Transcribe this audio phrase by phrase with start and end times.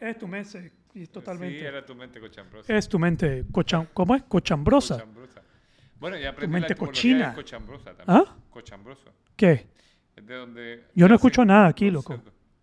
[0.00, 1.58] Es tu mente, y totalmente.
[1.58, 2.74] Sí, era tu mente cochambrosa.
[2.76, 4.22] Es tu mente cocham, ¿cómo es?
[4.24, 4.94] Cochambrosa.
[4.96, 5.42] Cochambrosa.
[5.98, 7.34] Bueno, ya aprendí mente la cochina.
[7.34, 8.24] cochambrosa también.
[8.28, 8.36] ¿Ah?
[8.50, 9.10] Cochambroso.
[9.34, 9.66] ¿Qué?
[10.14, 10.84] Es de donde...
[10.94, 12.14] Yo no escucho nada aquí, loco.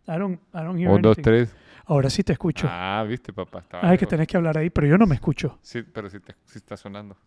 [0.08, 1.24] I don't, I don't hear Un, dos, anything.
[1.24, 1.56] tres.
[1.86, 2.68] Ahora sí te escucho.
[2.70, 3.60] Ah, viste, papá.
[3.60, 4.10] Estaba Ay, que lejos.
[4.10, 5.58] tenés que hablar ahí, pero yo no me escucho.
[5.62, 7.18] Sí, pero sí, te, sí está sonando.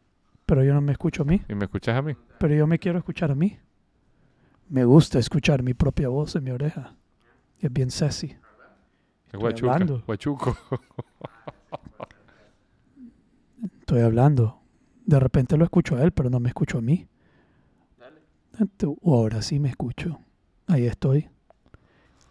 [0.46, 1.42] Pero yo no me escucho a mí.
[1.48, 2.14] ¿Y me escuchas a mí?
[2.38, 3.58] Pero yo me quiero escuchar a mí.
[4.68, 6.94] Me gusta escuchar mi propia voz en mi oreja.
[7.60, 8.36] Es bien sassy.
[9.40, 10.02] Guachuca, hablando.
[10.06, 10.56] guachuco.
[13.80, 14.60] Estoy hablando.
[15.04, 17.06] De repente lo escucho a él, pero no me escucho a mí.
[18.58, 20.18] Ent- o ahora sí me escucho.
[20.66, 21.28] Ahí estoy.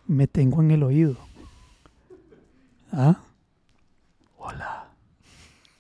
[0.08, 1.18] Me tengo en el oído.
[2.92, 3.22] ¿Ah?
[4.38, 4.90] Hola.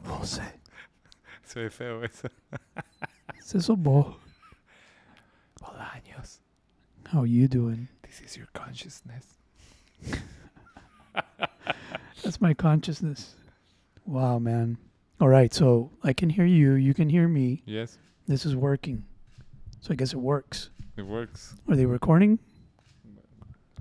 [0.06, 0.60] José.
[1.44, 2.28] Se ve feo eso.
[3.40, 4.18] Ese sos vos.
[5.62, 6.42] Hola, años.
[7.14, 7.88] How you doing?
[8.02, 9.38] This is your consciousness.
[12.24, 13.36] That's my consciousness.
[14.06, 14.78] Wow, man.
[15.20, 16.74] All right, so I can hear you.
[16.74, 17.62] You can hear me.
[17.66, 19.04] Yes, This is working.
[19.80, 20.70] So I guess it works.
[20.98, 21.56] it works.
[21.70, 22.40] Are they recording?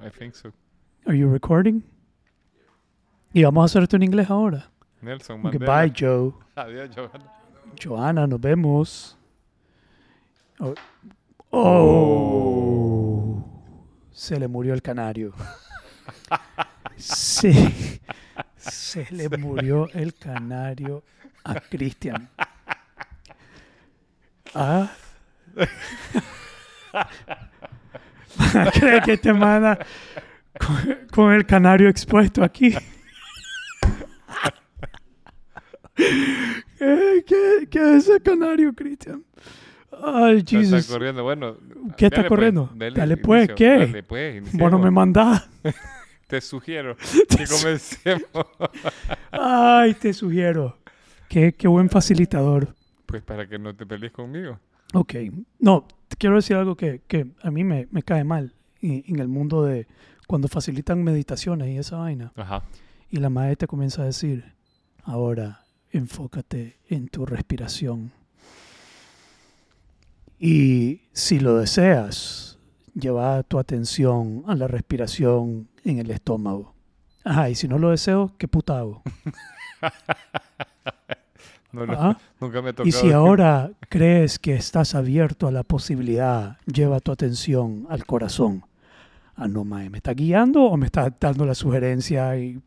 [0.02, 0.52] I think so.
[1.06, 1.82] Are you recording?
[3.34, 4.64] Y vamos a hacer esto en inglés ahora.
[5.02, 5.52] Nelson Mandela.
[5.52, 6.34] Goodbye, Joe.
[6.56, 7.30] Adiós, Giovanna.
[7.76, 9.16] Joana, nos vemos.
[10.60, 10.74] Oh,
[11.52, 11.58] oh.
[11.66, 13.44] Oh.
[14.12, 15.32] Se le murió el canario.
[16.96, 18.00] Sí.
[18.56, 21.02] Se le murió el canario
[21.44, 22.28] a Cristian.
[24.54, 24.90] Ah.
[28.74, 29.78] ¿Cree que te manda
[30.58, 32.74] con, con el canario expuesto aquí?
[35.96, 39.24] ¿Qué, qué, qué es ese canario, Cristian?
[40.02, 40.86] Ay, Está Jesus.
[40.86, 41.22] corriendo.
[41.22, 41.56] Bueno,
[41.96, 42.68] ¿Qué está pues, corriendo?
[42.74, 43.48] dale Dale, pues.
[43.54, 43.78] ¿qué?
[43.78, 44.92] Dale, pues, Vos no me iniciemos.
[44.92, 45.48] mandás.
[46.34, 46.96] Te sugiero
[47.28, 48.26] que comencemos.
[49.30, 50.78] Ay, te sugiero.
[51.28, 52.74] Qué, qué buen facilitador.
[53.06, 54.58] pues para que no te pelees conmigo.
[54.94, 55.14] Ok.
[55.60, 55.86] No,
[56.18, 59.64] quiero decir algo que, que a mí me, me cae mal y- en el mundo
[59.64, 59.86] de
[60.26, 62.32] cuando facilitan meditaciones y esa vaina.
[62.34, 62.64] Ajá.
[63.10, 64.54] Y la madre te comienza a decir,
[65.04, 68.10] ahora enfócate en tu respiración.
[70.38, 72.58] Y si lo deseas,
[72.94, 76.74] lleva tu atención a la respiración en el estómago.
[77.24, 79.02] Ajá, y si no lo deseo, ¿qué puta hago?
[81.72, 82.18] No, no, Ajá.
[82.40, 82.72] nunca me.
[82.84, 88.62] Y si ahora crees que estás abierto a la posibilidad, lleva tu atención al corazón.
[89.34, 92.36] Ah, no, mae, ¿me está guiando o me está dando la sugerencia?
[92.38, 92.60] Y,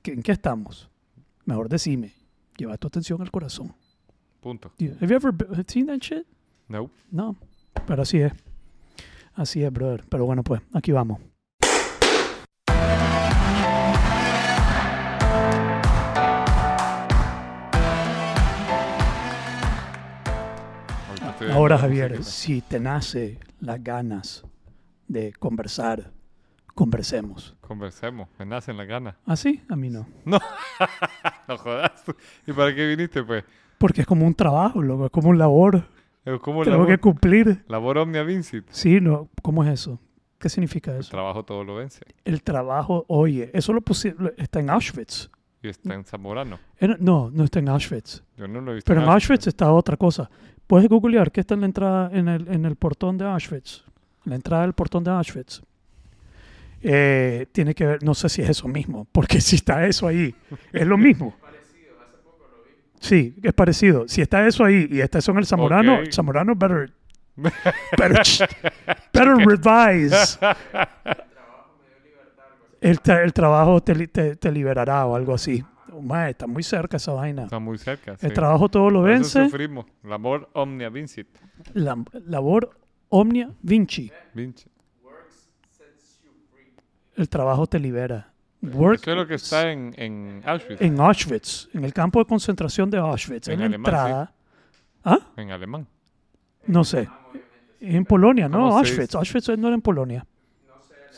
[0.00, 0.88] ¿qué- ¿En qué estamos?
[1.44, 2.14] Mejor decime.
[2.56, 3.74] Lleva tu atención al corazón.
[4.40, 4.72] Punto.
[4.80, 5.34] Have you ever
[5.68, 6.26] seen that shit?
[6.66, 6.90] No.
[7.10, 7.36] No,
[7.86, 8.32] pero así es.
[9.34, 10.04] Así es, brother.
[10.08, 11.18] Pero bueno, pues, aquí vamos.
[21.46, 24.44] Estoy Ahora, Javier, si te nace las ganas
[25.08, 26.12] de conversar,
[26.74, 27.56] conversemos.
[27.60, 28.28] Conversemos.
[28.38, 29.16] Me nacen las ganas.
[29.26, 29.62] ¿Ah, sí?
[29.68, 30.06] A mí no.
[31.48, 32.02] No jodas.
[32.46, 33.44] ¿Y para qué viniste, pues?
[33.78, 35.84] Porque es como un trabajo, loco, es como un labor.
[36.24, 37.64] Es como Tengo labor, que cumplir.
[37.68, 38.64] labor omnia vincit.
[38.70, 39.28] Sí, no.
[39.42, 40.00] ¿Cómo es eso?
[40.38, 41.10] ¿Qué significa El eso?
[41.10, 42.00] trabajo todo lo vence.
[42.24, 45.30] El trabajo, oye, eso lo posible está en Auschwitz.
[45.62, 46.58] Y está en Zamorano.
[46.78, 48.22] En- no, no está en Auschwitz.
[48.36, 48.88] Yo no lo he visto.
[48.88, 50.30] Pero en Auschwitz está otra cosa.
[50.66, 53.84] Puedes googlear qué está en la entrada, en el, en el portón de Auschwitz.
[54.24, 55.62] En la entrada del portón de Auschwitz.
[56.82, 60.34] Eh, tiene que ver, no sé si es eso mismo, porque si está eso ahí,
[60.72, 61.34] es lo mismo.
[63.00, 64.08] Sí, es parecido.
[64.08, 66.00] Si está eso ahí y está eso en el Zamorano, Ok.
[66.06, 66.90] el Zamorano better,
[67.36, 68.22] better,
[69.12, 70.38] better revise.
[72.80, 75.62] El, tra- el trabajo te, li- te, te liberará o algo así.
[76.02, 77.44] Mae, está muy cerca esa vaina.
[77.44, 78.16] Está muy cerca.
[78.16, 78.26] sí.
[78.26, 79.44] El trabajo todo lo Por eso vence.
[79.44, 79.86] sufrimos.
[80.02, 81.26] Labor omnia vincit.
[81.74, 81.96] La,
[82.26, 82.70] labor
[83.08, 84.10] omnia vinci.
[84.34, 84.66] Vinci.
[87.16, 88.32] El trabajo te libera.
[88.60, 90.80] Work Eso es lo que está en, en Auschwitz.
[90.80, 94.34] en Auschwitz, en el campo de concentración de Auschwitz, en, En la alemán, entrada.
[95.04, 95.18] ¿Ah?
[95.36, 95.86] En alemán.
[96.66, 97.08] No sé.
[97.80, 99.14] En Polonia, no, ¿Cómo se Auschwitz.
[99.14, 100.26] Auschwitz no era en Polonia.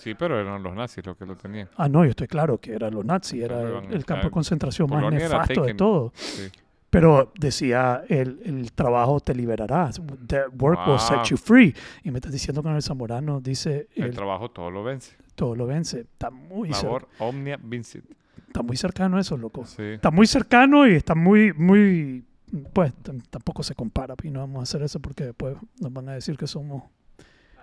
[0.07, 1.69] Sí, pero eran los nazis los que lo tenían.
[1.77, 4.89] Ah, no, yo estoy claro que era los nazis, era el, el campo de concentración
[4.89, 6.13] más Polonia nefasto de todo.
[6.15, 6.49] Sí.
[6.91, 9.91] Pero decía, el, el trabajo te liberará.
[10.29, 11.25] The work will set Wow.
[11.25, 11.75] you free.
[12.05, 15.17] Y me estás diciendo que en el Zamorano dice, El el- trabajo todo lo vence.
[15.35, 16.03] todo lo vence.
[16.03, 18.05] Está muy, Labor omnia vincit.
[18.47, 19.67] está muy cercano eso, loco.
[19.67, 19.83] Sí.
[19.83, 22.25] Está muy cercano y está muy, muy,
[22.73, 22.93] pues
[23.29, 26.37] tampoco se compara y no vamos a hacer eso porque después nos van a decir
[26.39, 26.85] que somos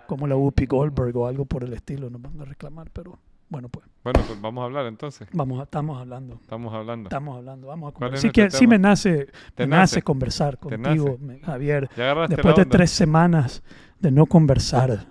[0.06, 3.68] como la Whoopi Goldberg o algo por el estilo, nos van a reclamar, pero Bueno,
[3.68, 5.28] pues Bueno, pues vamos a hablar entonces.
[5.32, 6.34] vamos, a- estamos hablando.
[6.40, 7.08] Estamos hablando.
[7.08, 8.30] Estamos hablando, vamos a ¿Cuál conversar.
[8.30, 10.02] Sí, que, sí me nace, ¿Te me nace nace?
[10.02, 11.40] conversar ¿Te contigo, nace?
[11.40, 11.88] Javier.
[12.28, 13.62] Después de tres semanas
[14.00, 15.06] de no conversar.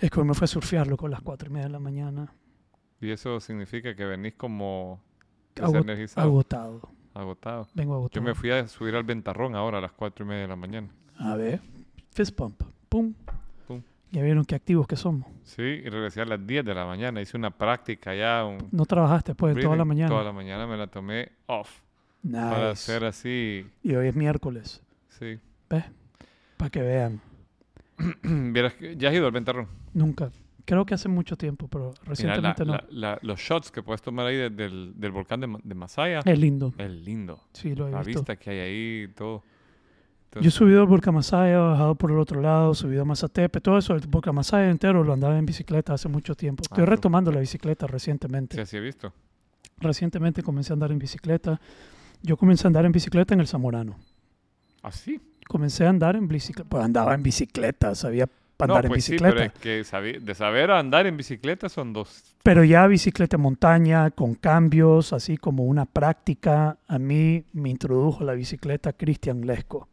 [0.00, 2.32] Es que me fue a surfearlo con las cuatro y media de la mañana.
[3.00, 5.00] Y eso significa que venís como
[5.56, 6.82] Agot- agotado.
[7.14, 7.68] agotado.
[7.74, 8.20] Vengo agotado.
[8.20, 10.56] Yo me fui a subir al ventarrón ahora a las cuatro y media de la
[10.56, 10.88] mañana.
[11.18, 11.60] A ver.
[12.10, 12.62] Fist pump.
[12.90, 13.14] Pum.
[14.12, 15.26] Ya vieron qué activos que somos.
[15.42, 17.20] Sí, y regresé a las 10 de la mañana.
[17.20, 20.08] Hice una práctica ya, un No trabajaste pues toda la mañana.
[20.10, 21.80] Toda la mañana me la tomé off
[22.30, 22.68] para Nice.
[22.70, 23.66] hacer así.
[23.82, 24.82] Y hoy es miércoles.
[25.08, 25.38] Sí.
[25.70, 25.84] ¿Ves?
[26.58, 27.20] Para que vean.
[28.98, 29.66] Ya has ido al ventarrón.
[29.94, 30.30] Nunca.
[30.64, 32.72] Creo que hace mucho tiempo, pero Mira, la- recientemente no.
[32.74, 35.74] la- la- los shots que puedes tomar ahí de- del, del volcán de, Ma- de
[35.74, 36.72] Masaya Es lindo.
[36.78, 37.40] es lindo.
[37.52, 38.20] Sí, lo he La visto.
[38.20, 39.08] vista que hay ahí y
[40.40, 43.60] Yo he subido el volcán Masaya, he bajado por el otro lado, subido a Mazatepe,
[43.60, 46.62] todo eso, el volcán Masaya entero lo andaba en bicicleta hace mucho tiempo.
[46.62, 48.56] Estoy Ah, retomando la bicicleta recientemente.
[48.56, 49.12] Sí, así he visto.
[49.78, 51.60] Recientemente comencé a andar en bicicleta.
[52.22, 53.96] Yo comencé a andar en bicicleta en el Zamorano.
[54.82, 55.20] ¿Así?
[55.48, 58.26] Comencé a andar en bicicleta, pues andaba en bicicleta, sabía
[58.56, 59.34] pa' No, andar en pues sí, bicicleta.
[59.34, 59.46] pero
[59.82, 62.22] es que de saber andar en bicicleta son dos.
[62.42, 68.34] Pero ya bicicleta montaña, con cambios, así como una práctica, a mí me introdujo la
[68.34, 69.88] bicicleta Cristian Lesco,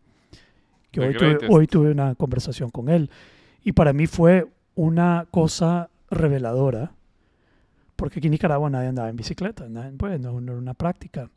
[0.92, 3.10] que hoy tuve, hoy tuve una conversación con él.
[3.64, 6.92] Y para mí fue una cosa reveladora,
[7.96, 11.30] porque aquí en Nicaragua nadie andaba en bicicleta, nadie- pues no, no era una práctica.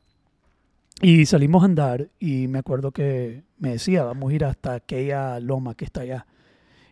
[1.00, 5.40] Y salimos a andar y me acuerdo que me decía, vamos a ir hasta aquella
[5.40, 6.26] loma que está allá.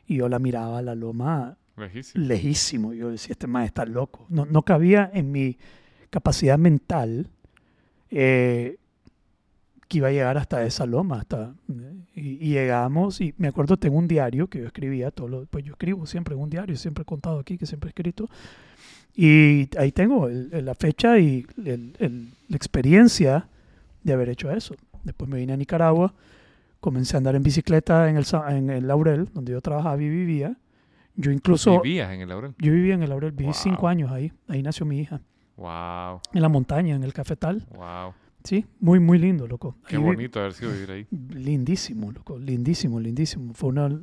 [0.07, 2.25] Y yo la miraba, la loma Lejísimo.
[2.27, 2.93] lejísimo.
[2.93, 4.27] Yo decía, este man está loco.
[4.29, 5.57] No, no cabía en mi
[6.11, 7.29] capacidad mental
[8.11, 8.79] eh,
[9.91, 11.19] que iba a llegar hasta esa loma.
[11.19, 11.53] Hasta,
[12.15, 15.65] y, y llegamos, y me acuerdo, tengo un diario que yo escribía, todo lo- pues
[15.65, 18.29] yo escribo siempre en un diario, siempre he contado aquí que siempre he escrito.
[19.17, 23.49] Y ahí tengo el- el- la fecha y el- la experiencia
[24.05, 24.77] de haber hecho eso.
[25.03, 26.15] Después me vine a Nicaragua,
[26.79, 30.57] comencé a andar en bicicleta en el, en el Laurel, donde yo trabajaba y vivía.
[31.17, 31.81] Yo incluso...
[31.83, 32.55] Vivías en el Laurel.
[32.59, 33.55] Yo vivía en el Laurel, viví Wow.
[33.55, 34.33] cinco años ahí.
[34.47, 35.21] Ahí nació mi hija.
[35.57, 37.67] Wow, En la montaña, en el cafetal.
[37.75, 38.15] wow.
[38.45, 39.77] Sí, muy, muy lindo, loco.
[39.87, 41.07] Qué Ahí bonito haber sido vivir ahí.
[41.31, 42.39] Lindísimo, loco.
[42.39, 43.53] Lindísimo, lindísimo.
[43.55, 43.99] Fue una de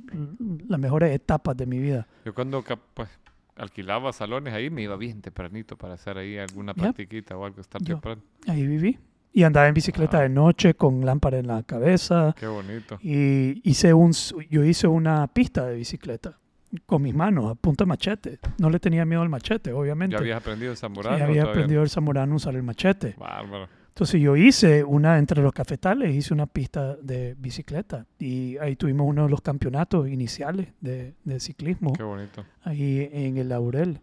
[0.67, 2.07] las mejores etapas de mi vida.
[2.25, 2.63] Yo cuando
[2.93, 3.09] pues,
[3.55, 6.83] alquilaba salones ahí me iba bien tempranito para hacer ahí alguna Ya.
[6.83, 7.95] practiquita o algo, estar Yo.
[7.95, 8.21] temprano.
[8.47, 8.97] Ahí viví.
[9.33, 10.21] Y andaba en bicicleta Wow.
[10.23, 12.33] de noche con lámpara en la cabeza.
[12.39, 12.97] Qué bonito.
[13.01, 14.11] Y hice un,
[14.49, 16.37] yo hice una pista de bicicleta
[16.85, 18.39] con mis manos a punta de machete.
[18.59, 20.13] No le tenía miedo al machete, obviamente.
[20.15, 21.23] ¿Ya habías aprendido Sí, zamorano?
[21.23, 23.15] o había aprendido el zamorano a usar el machete.
[23.17, 23.67] Bárbaro.
[23.97, 29.07] Entonces yo hice una, entre los cafetales, hice una pista de bicicleta y ahí tuvimos
[29.09, 32.45] uno de los campeonatos iniciales de, de ciclismo, Qué bonito.
[32.63, 33.99] ahí en el Laurel.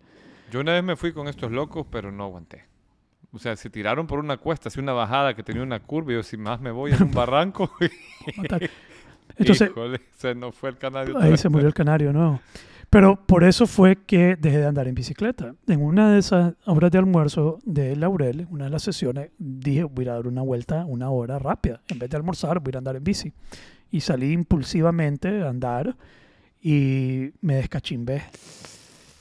[0.51, 2.65] Yo una vez me fui con estos locos, pero no aguanté.
[3.33, 6.17] O sea, se tiraron por una cuesta, así una bajada que tenía una curva, y
[6.17, 7.71] yo si más me voy en un barranco.
[9.39, 11.17] Entonces híjole, se nos fue el canario.
[11.19, 12.41] ahí se murió el canario, ¿no?
[12.95, 15.57] Pero por eso fue que dejé de andar en bicicleta.
[15.67, 20.07] En una de esas horas de almuerzo de Laurel, una de las sesiones, dije, voy
[20.07, 21.81] a dar una vuelta una hora rápida.
[21.89, 23.33] En vez de almorzar, voy a andar en bici.
[23.91, 25.97] Y salí impulsivamente a andar
[26.63, 28.23] y me descachimbé.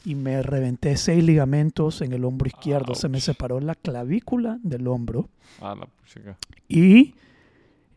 [0.05, 2.93] Y me reventé seis ligamentos en el hombro izquierdo.
[2.93, 3.23] Se me Ouch.
[3.23, 5.29] separó la clavícula del hombro.
[5.59, 6.37] Ah, la puchica.
[6.67, 7.15] Y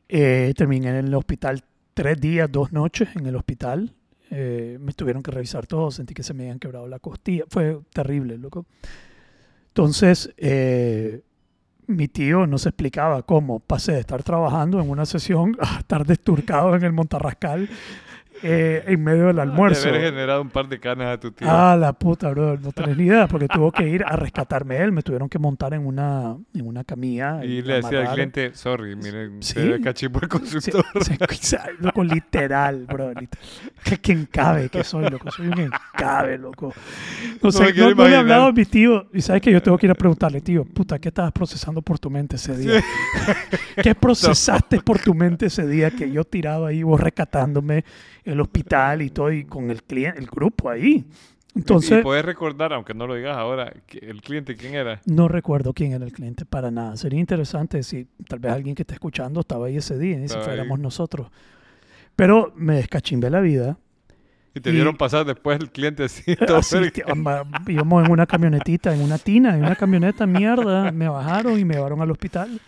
[0.09, 1.63] eh, terminé en el hospital
[1.93, 3.93] tres días, dos noches en el hospital.
[4.31, 7.45] Eh, me tuvieron que revisar todo, sentí que se me habían quebrado la costilla.
[7.49, 8.67] Fue terrible, loco.
[9.69, 11.23] Entonces, eh,
[11.87, 16.07] mi tío no se explicaba cómo pasé de estar trabajando en una sesión a estar
[16.07, 17.69] desturcado en el Montarrascal
[18.43, 19.85] eh, en medio del almuerzo.
[19.85, 21.47] De haber generado un par de canas a tu tío.
[21.51, 22.57] Ah, la puta, bro.
[22.59, 24.93] No tenés ni idea, porque tuvo que ir a rescatarme él.
[24.93, 27.45] Me tuvieron que montar en una, en una camilla.
[27.45, 29.55] y le decía al cliente, sorry, miren, Sí.
[29.55, 30.85] se cachimbó el consultor.
[31.03, 33.09] sí, loco, literal, bro.
[33.09, 33.29] literal.
[34.01, 35.31] Que encabe que soy, loco.
[35.31, 36.73] Soy un encabe, loco.
[37.43, 39.07] No, sé, no, le he hablado a mi tío.
[39.13, 41.99] Y sabes que yo tengo que ir a preguntarle, tío, puta, ¿qué estabas procesando por
[41.99, 42.83] tu mente ese día?
[43.83, 47.85] ¿Qué procesaste por tu mente ese día que yo tirado ahí, vos rescatándome
[48.27, 51.07] el hospital y todo, y con el cliente, el grupo ahí?
[51.55, 55.01] y Entonces, puedes recordar, aunque no lo digas ahora, el cliente quién era.
[55.07, 56.97] no recuerdo quién era el cliente para nada.
[56.99, 60.37] Sería interesante si tal vez alguien que esté escuchando estaba ahí ese día y si
[60.39, 61.29] fuéramos nosotros.
[62.15, 63.79] Pero me descachimbé la vida.
[64.55, 66.23] Y te Y- vieron pasar después el cliente así,
[67.07, 70.91] amba- íbamos en una camionetita, en una tina, en una camioneta, mierda.
[70.93, 72.59] Me bajaron y me llevaron al hospital.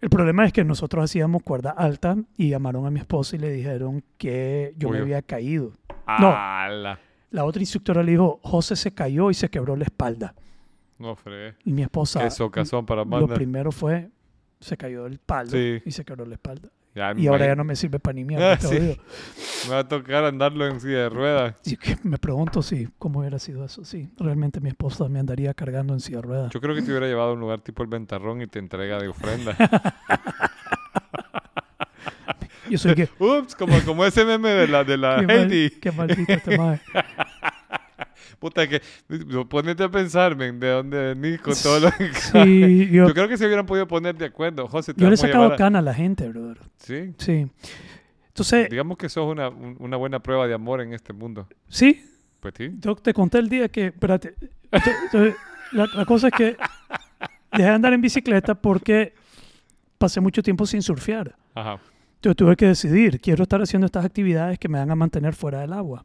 [0.00, 3.50] El problema es que nosotros hacíamos cuerda alta y llamaron a mi esposa y le
[3.50, 5.72] dijeron que yo me había caído.
[6.06, 6.98] ¡Ala!
[7.30, 10.34] La otra instructora le dijo, José se cayó y se quebró la espalda.
[10.98, 11.54] No, fregué.
[11.64, 13.34] Y mi esposa, socazón para lo banda.
[13.34, 14.10] primero fue,
[14.60, 15.82] se cayó del palo Sí.
[15.84, 16.68] y se quebró la espalda.
[16.94, 18.52] Ya, Y ahora ya no me sirve para ni mierda.
[18.52, 18.96] Ah, sí.
[19.68, 21.54] Me va a tocar andarlo en silla de ruedas.
[21.80, 23.84] Que me pregunto si, cómo hubiera sido eso.
[23.84, 26.52] Sí, realmente mi esposa me andaría cargando en silla de ruedas.
[26.52, 28.98] Yo creo que te hubiera llevado a un lugar tipo el Ventarrón y te entrega
[29.00, 29.56] de ofrenda.
[32.70, 33.08] Yo soy que...
[33.18, 35.70] Ups, como, como ese meme de la, de la qué, mal- Heidi.
[35.80, 36.80] qué maldito este mae.
[38.38, 38.80] Puta que,
[39.48, 42.12] ponete a pensar, men, de dónde venís con todo lo que...
[42.14, 44.66] Sí, yo, Yo creo que se hubieran podido poner de acuerdo.
[44.68, 46.58] José, te yo le he sacado a- cana a la gente, brother.
[46.78, 47.14] Sí.
[47.18, 47.46] Sí.
[48.28, 51.46] Entonces, Digamos que sos una, un- una buena prueba de amor en este mundo.
[51.68, 52.04] sí,
[52.40, 52.70] Pues sí.
[52.80, 54.34] yo te conté el día que, espérate,
[55.72, 56.56] la, la cosa es que
[57.52, 59.14] dejé de andar en bicicleta porque
[59.98, 61.34] pasé mucho tiempo sin surfear.
[61.54, 61.78] Ajá.
[62.16, 65.60] Entonces tuve que decidir, quiero estar haciendo estas actividades que me van a mantener fuera
[65.60, 66.04] del agua.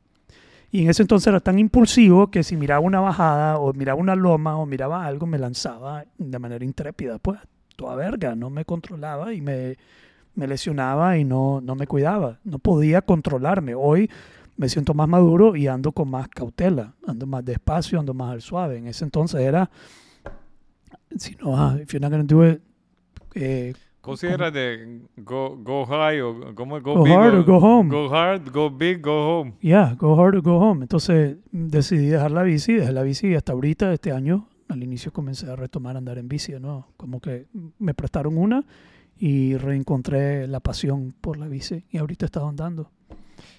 [0.72, 4.16] Y en ese entonces era tan impulsivo que si miraba una bajada o miraba una
[4.16, 7.18] loma o miraba algo, me lanzaba de manera intrépida.
[7.18, 7.40] Pues
[7.76, 9.78] toda verga, no me controlaba y me,
[10.36, 12.40] me lesionaba y no, no me cuidaba.
[12.44, 13.74] No podía controlarme.
[13.74, 14.10] Hoy
[14.58, 18.42] me siento más maduro y ando con más cautela, ando más despacio, ando más al
[18.42, 18.78] suave.
[18.78, 19.72] En ese entonces era,
[21.16, 22.62] si no, if you're not gonna do it,
[23.34, 23.74] eh,
[24.10, 27.90] Considera de go, go high o como go, Go big hard o or go home.
[27.90, 29.54] Go hard, go big, go home.
[29.62, 30.82] Yeah, go hard or go home.
[30.82, 35.14] Entonces decidí dejar la bici, dejé la bici y hasta ahorita, este año, al inicio
[35.14, 36.88] comencé a retomar andar en bici, ¿no?
[36.98, 37.48] Como que
[37.78, 38.66] me prestaron una
[39.18, 42.90] y reencontré la pasión por la bici y ahorita he estado andando.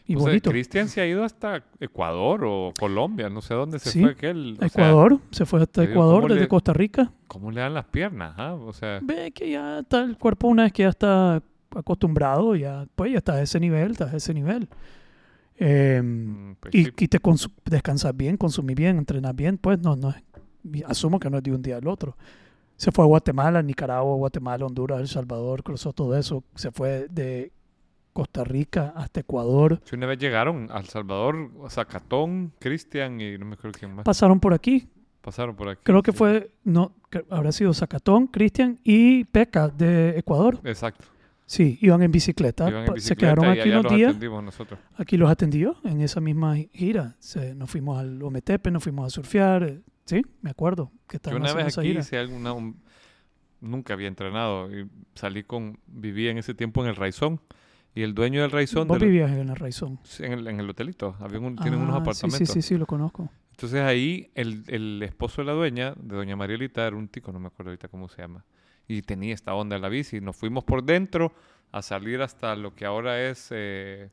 [0.06, 0.50] Y O bonito.
[0.50, 4.54] Cristian se ha ido hasta Ecuador o Colombia, no sé dónde se Sí, fue aquel.
[4.54, 7.12] o sea, Ecuador, se fue hasta Ecuador ¿cómo desde le- Costa Rica.
[7.28, 8.34] ¿Cómo le dan las piernas?
[8.38, 8.54] ah?
[8.54, 11.42] O sea, Ve que ya está el cuerpo una vez que ya está
[11.74, 14.68] acostumbrado, ya pues ya está a ese nivel, está a ese nivel.
[15.56, 16.92] Em, mm, pues y, sí.
[16.98, 17.20] y te
[17.66, 20.14] descansas bien, consumís bien, entrenas bien, pues no, no
[20.86, 22.16] asumo que no es de un día al otro.
[22.76, 26.42] Se fue a Guatemala, Nicaragua, Guatemala, Honduras, El Salvador, cruzó todo eso.
[26.54, 27.52] Se fue de
[28.12, 29.80] Costa Rica hasta Ecuador.
[29.84, 34.04] Si una vez llegaron a El Salvador, Zacatón, Cristian y no me acuerdo quién más.
[34.04, 34.88] Pasaron por aquí.
[35.20, 35.80] Pasaron por aquí.
[35.84, 36.18] Creo que sí.
[36.18, 36.92] fue, no,
[37.28, 40.58] habrá sido Zacatón, Cristian y Peca de Ecuador.
[40.64, 41.04] Exacto.
[41.46, 42.68] Sí, iban en bicicleta.
[42.68, 44.08] Iban en pa- Se bicicleta quedaron y aquí unos los días.
[44.10, 44.78] atendimos nosotros.
[44.96, 47.16] Aquí los atendió en esa misma gira.
[47.18, 49.62] Se- nos fuimos al Ometepe, nos fuimos a surfear.
[49.64, 52.52] eh, Sí, me acuerdo que Yo una vez aquí hice alguna...
[52.52, 52.80] un-
[53.60, 55.78] nunca había entrenado y salí con...
[55.86, 57.40] Vivía en ese tiempo en el Raizón
[57.94, 58.86] y el dueño del Raizón...
[58.88, 59.98] Vos del- vivías en la Raizón.
[60.20, 61.16] en, el, en el hotelito.
[61.20, 62.38] Había un- tienen unos Ah, apartamentos.
[62.38, 63.30] Sí, sí, sí, sí, lo conozco.
[63.50, 67.38] Entonces ahí el, el esposo de la dueña, de doña Marielita, era un tico, no
[67.40, 68.44] me acuerdo ahorita cómo se llama.
[68.88, 70.20] Y tenía esta onda en la bici.
[70.20, 71.32] Nos fuimos por dentro
[71.72, 74.10] a salir hasta lo que ahora es, eh,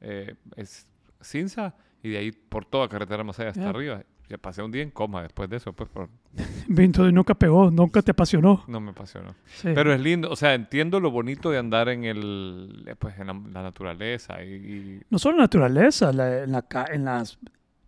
[0.00, 0.86] eh, es
[1.22, 1.74] Cinza.
[2.02, 4.02] Y de ahí por toda carretera más allá hasta arriba.
[4.28, 6.08] Ya pasé un día en coma después de eso, pues por-
[6.76, 8.64] Entonces nunca pegó, nunca te apasionó.
[8.66, 9.34] no me apasionó.
[9.56, 9.68] Sí.
[9.74, 13.34] Pero es lindo, o sea, entiendo lo bonito de andar en el, pues en la,
[13.52, 17.38] la naturaleza y, y- no solo naturaleza, la- en, la, en, las,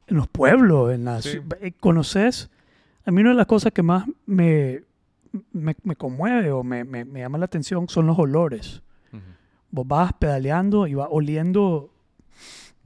[0.06, 1.24] en los pueblos, en las...
[1.24, 1.38] Sí.
[1.60, 2.50] eh, ¿Conoces?
[3.06, 4.82] A mí una de las cosas que más me,
[5.52, 8.82] me, me conmueve o me, me, me llama la atención son los olores.
[9.12, 9.22] ujú,
[9.70, 11.90] Vos vas pedaleando y vas oliendo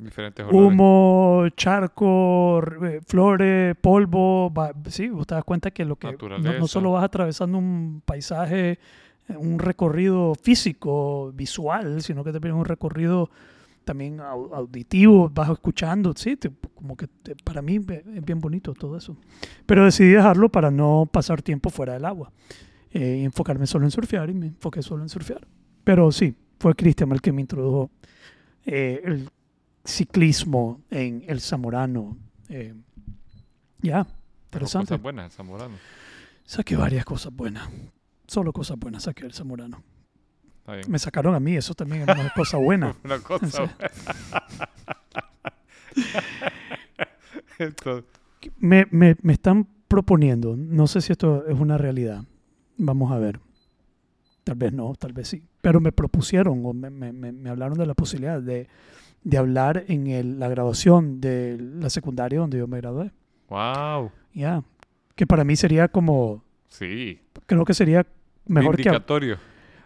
[0.03, 0.73] diferentes olores.
[0.73, 4.53] humo, charco, eh, flores, polvo.
[4.53, 8.03] va- sí, vos te das cuenta que lo que no, no solo vas atravesando un
[8.05, 8.79] paisaje,
[9.29, 13.31] eh, un recorrido físico, visual, sino que también un recorrido
[13.85, 18.73] también au- auditivo, vas escuchando, sí, te- como que te- para mí es bien bonito
[18.75, 19.17] todo eso.
[19.67, 22.31] Pero decidí dejarlo para no pasar tiempo fuera del agua
[22.93, 25.47] eh, y enfocarme solo en surfear y me enfoqué solo en surfear.
[25.85, 27.91] Pero sí, fue Cristian el que me introdujo
[28.67, 29.29] eh, el
[29.85, 32.17] ciclismo en el Zamorano.
[32.49, 32.75] eh,
[33.83, 34.15] ya, Dejó
[34.53, 34.89] interesante.
[34.89, 35.75] Cosas buenas el zamorano.
[36.45, 37.69] Saqué varias cosas buenas.
[38.27, 39.83] Solo cosas buenas saqué del Zamorano.
[40.59, 40.91] Está bien.
[40.91, 42.95] Me sacaron a mí, eso también era una cosa buena.
[43.05, 43.75] Una cosa.
[47.59, 48.05] Esto-
[48.59, 52.25] Me, me, me están proponiendo, no sé si esto es una realidad,
[52.77, 53.41] vamos a ver.
[54.45, 55.43] Tal vez no, tal vez sí.
[55.61, 58.69] Pero me propusieron o me- me- me hablaron de la posibilidad de,
[59.23, 63.11] de hablar en el- la graduación de la secundaria donde yo me gradué.
[63.49, 64.11] wow.
[64.33, 64.63] Ya.
[65.17, 67.19] Que para mí sería como, Sí.
[67.47, 68.07] creo que sería
[68.47, 69.39] mejor que Indicatorio.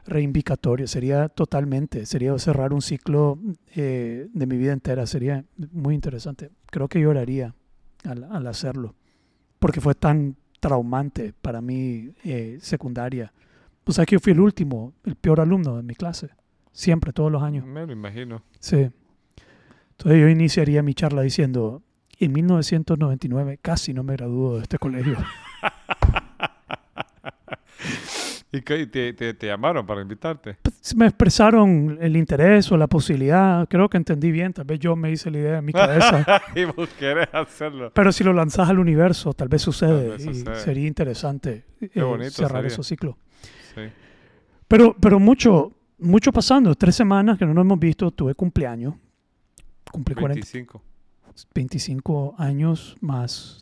[0.07, 3.39] reivindicatorio, sería totalmente, sería cerrar un ciclo
[3.75, 6.51] eh, de mi vida entera, sería muy interesante.
[6.71, 7.55] Creo que lloraría
[8.05, 8.95] al, al hacerlo,
[9.59, 13.33] porque fue tan traumante para mí eh, secundaria.
[13.83, 16.29] Pues sabes que yo fui el último, el peor alumno de mi clase,
[16.73, 17.67] siempre, todos los años.
[17.67, 18.43] Me lo imagino.
[18.61, 18.89] Sí.
[19.99, 21.83] Entonces yo iniciaría mi charla diciendo,
[22.19, 25.17] en 1999 casi no me graduó de este colegio.
[28.53, 28.87] ¿Y qué?
[28.87, 30.57] te, te, te llamaron para invitarte?
[30.63, 33.67] Pues, me expresaron el interés o la posibilidad.
[33.69, 34.53] Creo que entendí bien.
[34.53, 36.25] Tal vez yo me hice la idea en mi cabeza.
[36.55, 37.91] y vos querés hacerlo.
[37.93, 40.11] Pero si lo lanzas al universo, tal vez sucede.
[40.11, 40.57] Tal vez y sucede.
[40.61, 42.69] sería interesante eh, bonito cerrar sería.
[42.69, 43.17] esos ciclos.
[43.75, 43.83] Sí.
[44.69, 46.77] Pero, pero mucho, mucho pasando.
[46.77, 48.13] Tres semanas que no nos hemos visto.
[48.13, 48.95] Tuve cumpleaños.
[49.93, 50.83] Cumplí 40, 25.
[51.55, 53.61] 25 años más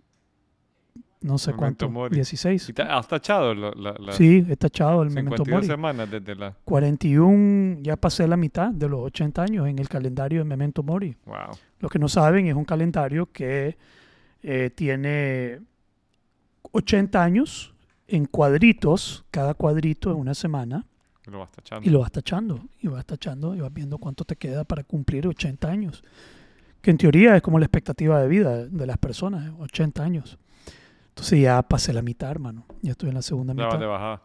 [1.21, 1.91] no sé Memento cuánto.
[1.91, 2.14] mori.
[2.17, 2.69] 16.
[2.71, 5.67] ¿Y ta- has tachado la, la, la Sí, he tachado el memento 52 mori.
[5.69, 6.50] semanas desde la...
[6.64, 11.17] 41, ya pasé la mitad de los 80 años en el calendario de Memento Mori.
[11.25, 11.37] Wow.
[11.79, 13.76] Los que no saben, es un calendario que
[14.43, 15.61] eh, tiene
[16.73, 17.73] 80 años
[18.09, 20.87] en cuadritos, cada cuadrito es una semana,
[21.26, 21.88] Lo vas tachando.
[21.88, 25.26] y lo vas tachando, y vas tachando, y vas viendo cuánto te queda para cumplir
[25.26, 26.02] 80 años.
[26.81, 30.37] Que en teoría es como la expectativa de vida de las personas, 80 años.
[31.11, 32.67] Entonces ya pasé la mitad, hermano.
[32.81, 33.79] Ya estoy en la segunda Ya mitad.
[33.79, 34.23] de bajada.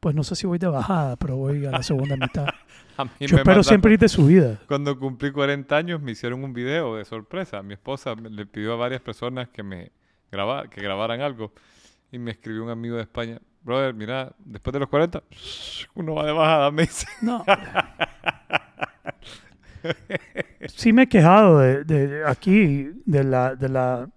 [0.00, 2.48] Pues no sé si voy de bajada, pero voy a la segunda mitad.
[2.96, 4.58] A mí Yo me espero siempre ir de subida.
[4.66, 7.62] Cuando cumplí 40 años me hicieron un video de sorpresa.
[7.62, 9.92] Mi esposa le pidió a varias personas que me
[10.32, 11.52] graba, que grabaran algo.
[12.10, 13.38] Y me escribió un amigo de España.
[13.66, 15.22] Brother, mira, después de los 40,
[15.96, 17.06] uno va de bajada, me dice.
[17.20, 17.44] No.
[20.68, 24.08] Sí me he quejado de, de aquí, de la, de, la,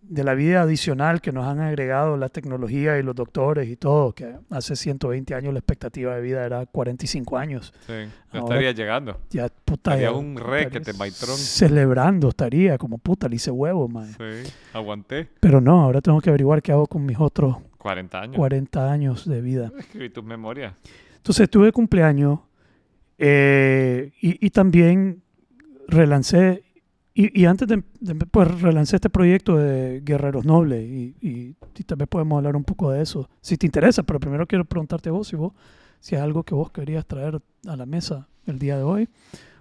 [0.00, 4.12] de la vida adicional que nos han agregado la tecnología y los doctores y todo,
[4.14, 7.74] que hace 120 años la expectativa de vida era 45 años.
[7.86, 7.92] Sí,
[8.32, 9.20] Ahora- estaría llegando.
[9.28, 11.36] Ya, puta, Estaría ya un requete, estaría maitrón.
[11.36, 14.08] Celebrando estaría, como puta, le hice huevo, mae.
[14.14, 15.28] Sí, aguanté.
[15.40, 18.36] Pero no, ahora tengo que averiguar qué hago con mis otros 40 años.
[18.36, 19.72] 40 años de vida.
[19.78, 20.74] Escribí tus memorias.
[21.16, 22.40] Entonces tuve cumpleaños
[23.18, 25.22] eh, y, y también
[25.88, 26.64] relancé,
[27.14, 31.82] y, y antes de, de- pues relancé este proyecto de Guerreros Nobles y, y, y
[31.84, 35.08] tal vez podemos hablar un poco de eso, si te interesa, pero primero quiero preguntarte
[35.08, 35.52] a vos si vos,
[36.00, 39.08] si es algo que vos querías traer a la mesa el día de hoy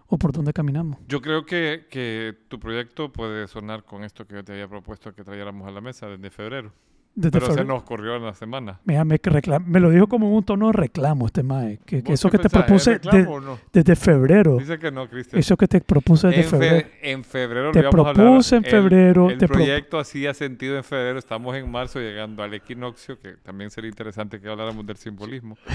[0.07, 0.99] o por dónde caminamos.
[1.07, 5.13] Yo creo que, que tu proyecto puede sonar con esto que yo te había propuesto
[5.13, 6.71] que trayéramos a la mesa desde febrero.
[7.19, 8.79] Desde Pero se nos corrió en la semana.
[8.85, 12.11] Mira, me, reclam- me lo dijo como un tono de reclamo este mae, que, que
[12.11, 13.57] ¿Vos eso que te propuse de- no?
[13.73, 15.39] desde febrero, Dice que no, Cristian.
[15.39, 16.87] eso que te propuse desde En, fe- febrero.
[17.01, 21.17] en febrero Te propuse en febrero, El, te proyecto hacía sentido en febrero.
[21.17, 25.57] Estamos en marzo llegando al equinoccio, que también sería interesante que habláramos del simbolismo.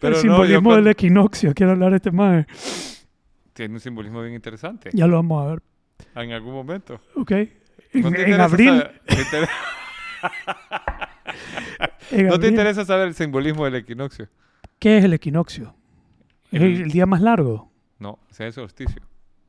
[0.00, 2.46] el simbolismo del equinoccio, quiero hablar de este mae.
[3.52, 4.90] Tiene un simbolismo bien interesante.
[4.94, 5.62] Ya lo vamos a ver,
[6.14, 7.00] En algún momento.
[7.16, 7.32] ¿ok?
[7.92, 9.00] En, ¿No te en interesa abril, saber-
[12.10, 14.28] en ¿No te interesa saber el simbolismo del equinoccio?
[14.78, 15.74] ¿qué es el equinoccio?
[16.52, 17.70] ¿Es el, día más largo?
[17.98, 19.02] No, es el solsticio.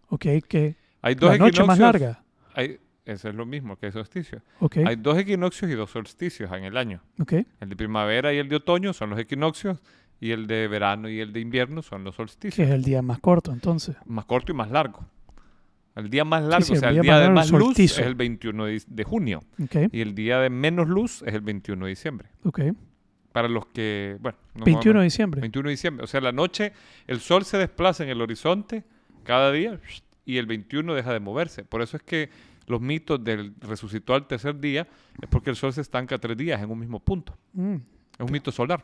[0.10, 0.26] ¿Ok?
[0.48, 0.76] ¿Qué?
[1.02, 2.24] Hay dos La noche más larga.
[2.54, 4.44] hay- eso es lo mismo que el solsticio.
[4.60, 4.78] ¿Ok?
[4.86, 7.02] Hay dos equinoccios y dos solsticios en el año.
[7.20, 7.34] ¿Ok?
[7.60, 9.82] El de primavera y el de otoño son los equinoccios
[10.20, 12.68] y el de verano y el de invierno son los ¿Qué solsticios.
[12.68, 13.96] es el día más corto entonces?
[14.06, 15.04] Más corto y más largo.
[15.96, 18.16] El día más largo, sí, o el sea, el día de más luz es el
[18.16, 19.76] 21 de, junio ¿Ok?
[19.92, 22.30] y el día de menos luz es el 21 de diciembre.
[22.44, 22.62] ¿Ok?
[23.34, 25.42] Para los que, bueno, no me 21 de diciembre.
[25.42, 26.04] 21 de diciembre.
[26.04, 26.74] O sea, la noche,
[27.08, 28.84] el sol se desplaza en el horizonte
[29.24, 29.80] cada día
[30.26, 31.64] y el 21 deja de moverse.
[31.64, 32.30] Por eso es que
[32.68, 34.88] los mitos del resucitó al tercer día
[35.22, 37.38] es porque el sol se estanca tres días en un mismo punto.
[37.54, 38.84] Mm, Es un mito solar,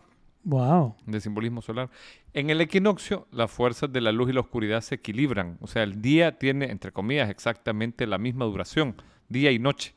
[0.50, 0.96] Wow.
[1.06, 1.90] de simbolismo solar.
[2.34, 5.58] En el equinoccio, las fuerzas de la luz y la oscuridad se equilibran.
[5.60, 8.96] O sea, el día tiene, entre comillas, exactamente la misma duración,
[9.28, 9.94] día y noche.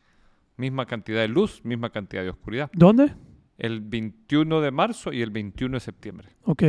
[0.56, 2.68] Misma cantidad de luz, misma cantidad de oscuridad.
[2.72, 3.14] ¿Dónde?
[3.58, 6.28] El 21 de marzo y el 21 de septiembre.
[6.44, 6.62] Ok.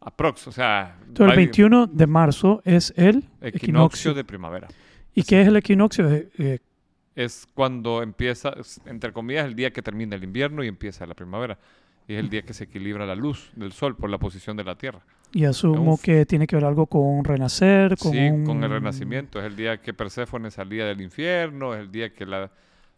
[0.00, 0.96] Aprox, o sea...
[1.06, 4.14] Entonces el varios- 21 de marzo es el Equinoccio equinoccio.
[4.14, 4.68] de primavera.
[5.14, 6.10] ¿Y qué es el equinoccio?
[6.10, 6.58] Eh, eh,
[7.14, 8.52] Es cuando empieza,
[8.86, 11.58] entre comillas, el día que termina el invierno y empieza la primavera.
[12.08, 14.64] Y es el día que se equilibra la luz del sol por la posición de
[14.64, 15.00] la Tierra.
[15.34, 19.38] y asumo que tiene que ver algo con renacer, con sí, un- con el renacimiento.
[19.40, 22.50] Es el día que Perséfone salía del infierno, es el día que la,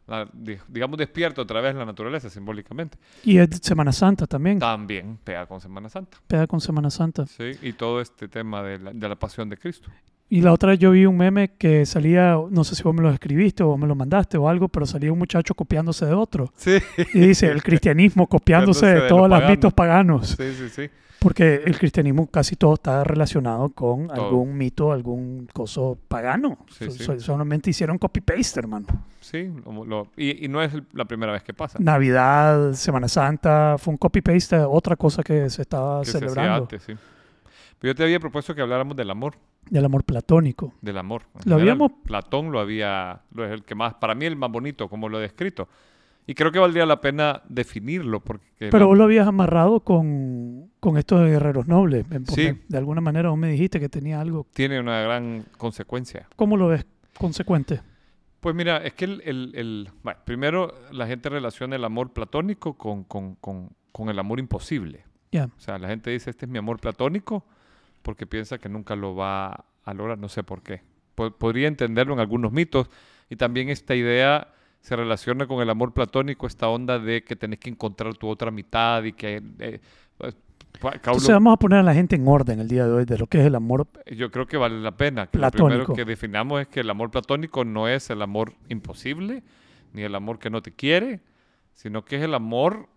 [0.09, 2.99] la- di- digamos, despierta otra vez la naturaleza simbólicamente.
[3.23, 4.59] Y es Semana Santa también.
[4.59, 6.19] También pega con Semana Santa.
[6.27, 7.25] Pega con Semana Santa.
[7.27, 9.89] Sí, y todo este tema de la, de la pasión de Cristo.
[10.31, 13.03] Y la otra vez yo vi un meme que salía, no sé si vos me
[13.03, 16.51] lo escribiste o me lo mandaste o algo, pero salía un muchacho copiándose de otro.
[16.57, 16.79] Sí,
[17.13, 20.29] Y dice, el cristianismo copiándose de de todos los mitos paganos.
[20.39, 20.91] sí, sí, sí.
[21.21, 24.27] Porque el cristianismo casi todo está relacionado con Todo.
[24.27, 26.59] algún mito, algún coso pagano.
[26.71, 27.05] Sí, So- sí.
[27.05, 28.87] so- solamente hicieron copy-paste, hermano.
[29.21, 31.79] Sí, lo- lo- y, y no es la primera vez que pasa.
[31.81, 36.29] Navidad, Semana Santa, fue un copy-paste de otra cosa que se estaba que se hacía
[36.29, 36.93] celebrando, antes, sí.
[37.85, 39.35] Yo te había propuesto que habláramos del amor,
[39.69, 40.73] del amor platónico.
[40.81, 41.23] del amor.
[41.35, 44.37] En Lo general, habíamos- Platón lo había, lo es el que más, para mí el
[44.37, 45.69] más bonito, como lo he descrito.
[46.27, 48.47] Y creo que valdría la pena definirlo porque...
[48.71, 52.07] Pero la- vos lo habías amarrado con, con estos guerreros nobles.
[52.29, 52.53] Sí.
[52.67, 54.47] De alguna manera vos me dijiste que tenía algo.
[54.55, 56.27] tiene una gran consecuencia.
[56.37, 56.87] ¿Cómo lo ves?
[57.19, 57.83] Consecuente.
[58.41, 62.73] Pues mira, es que el, el- el- bueno, primero la gente relaciona el amor platónico
[62.79, 65.05] con, con- con- con el amor imposible.
[65.31, 65.47] Ya.
[65.47, 67.45] O sea, la gente dice, este es mi amor platónico,
[68.05, 70.83] porque piensa que nunca lo va a lograr, no sé por qué.
[71.17, 72.89] Po- podría entenderlo en algunos mitos,
[73.29, 74.49] y también esta idea
[74.81, 78.51] se relaciona con el amor platónico, esta onda de que tenés que encontrar tu otra
[78.51, 79.43] mitad y que...
[79.59, 79.81] eh,
[80.19, 80.37] pues,
[80.83, 83.27] Entonces vamos a poner a la gente en orden el día de hoy de lo
[83.27, 83.87] que es el amor.
[84.13, 85.27] yo creo que vale la pena.
[85.29, 85.95] Que lo primero Platónico.
[85.95, 89.43] que definamos es que el amor platónico no es el amor imposible,
[89.95, 91.21] ni el amor que no te quiere,
[91.75, 92.89] sino que es el amor...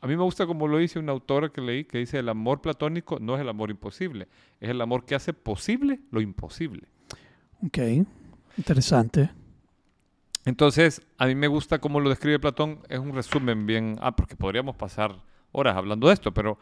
[0.00, 2.60] A mí me gusta como lo dice una autora que leí, que dice el amor
[2.60, 4.28] platónico no es el amor imposible,
[4.60, 6.86] es el amor que hace posible lo imposible.
[7.64, 7.78] Ok.
[8.56, 9.30] Interesante.
[10.44, 14.36] Entonces, a mí me gusta cómo lo describe Platón, es un resumen bien, ah, porque
[14.36, 15.16] podríamos pasar
[15.52, 16.58] horas hablando de esto, pero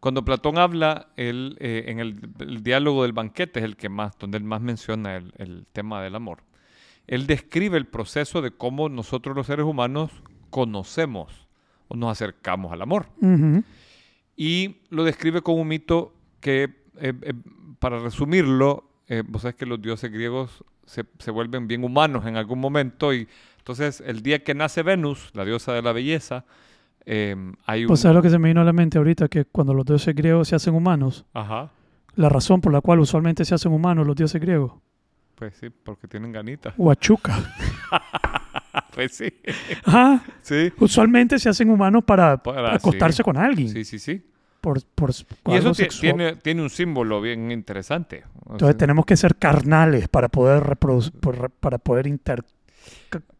[0.00, 4.18] cuando Platón habla, él, eh, en el, el diálogo del banquete es el que más,
[4.18, 6.42] donde él más menciona el, el tema del amor.
[7.06, 10.10] Él describe el proceso de cómo nosotros los seres humanos
[10.50, 11.49] conocemos
[11.94, 13.06] nos acercamos al amor.
[13.20, 13.62] Ujú.
[14.36, 16.64] Y lo describe como un mito que,
[16.98, 17.34] eh, eh,
[17.78, 22.36] para resumirlo, eh, vos sabés que los dioses griegos se, se vuelven bien humanos en
[22.36, 26.44] algún momento y entonces el día que nace Venus, la diosa de la belleza,
[27.06, 27.88] eh, hay un...
[27.88, 30.14] Pues sabes lo que se me vino a la mente ahorita, que cuando los dioses
[30.14, 31.70] griegos se hacen humanos, Ajá,
[32.16, 34.72] la razón por la cual usualmente se hacen humanos los dioses griegos,
[35.34, 36.74] pues sí, porque tienen ganitas.
[36.76, 37.38] huachuca.
[39.00, 39.32] pues sí,
[39.84, 40.22] Ajá.
[40.42, 40.70] sí.
[40.78, 43.22] Usualmente se hacen humanos para, Para- acostarse sí.
[43.22, 43.70] con alguien.
[43.70, 44.22] Sí, sí, sí.
[44.60, 45.10] Por, por,
[45.46, 48.24] Y eso tiene, tiene un símbolo bien interesante.
[48.44, 51.12] O Entonces sea, tenemos que ser carnales para poder reproducir,
[51.60, 52.44] para poder inter,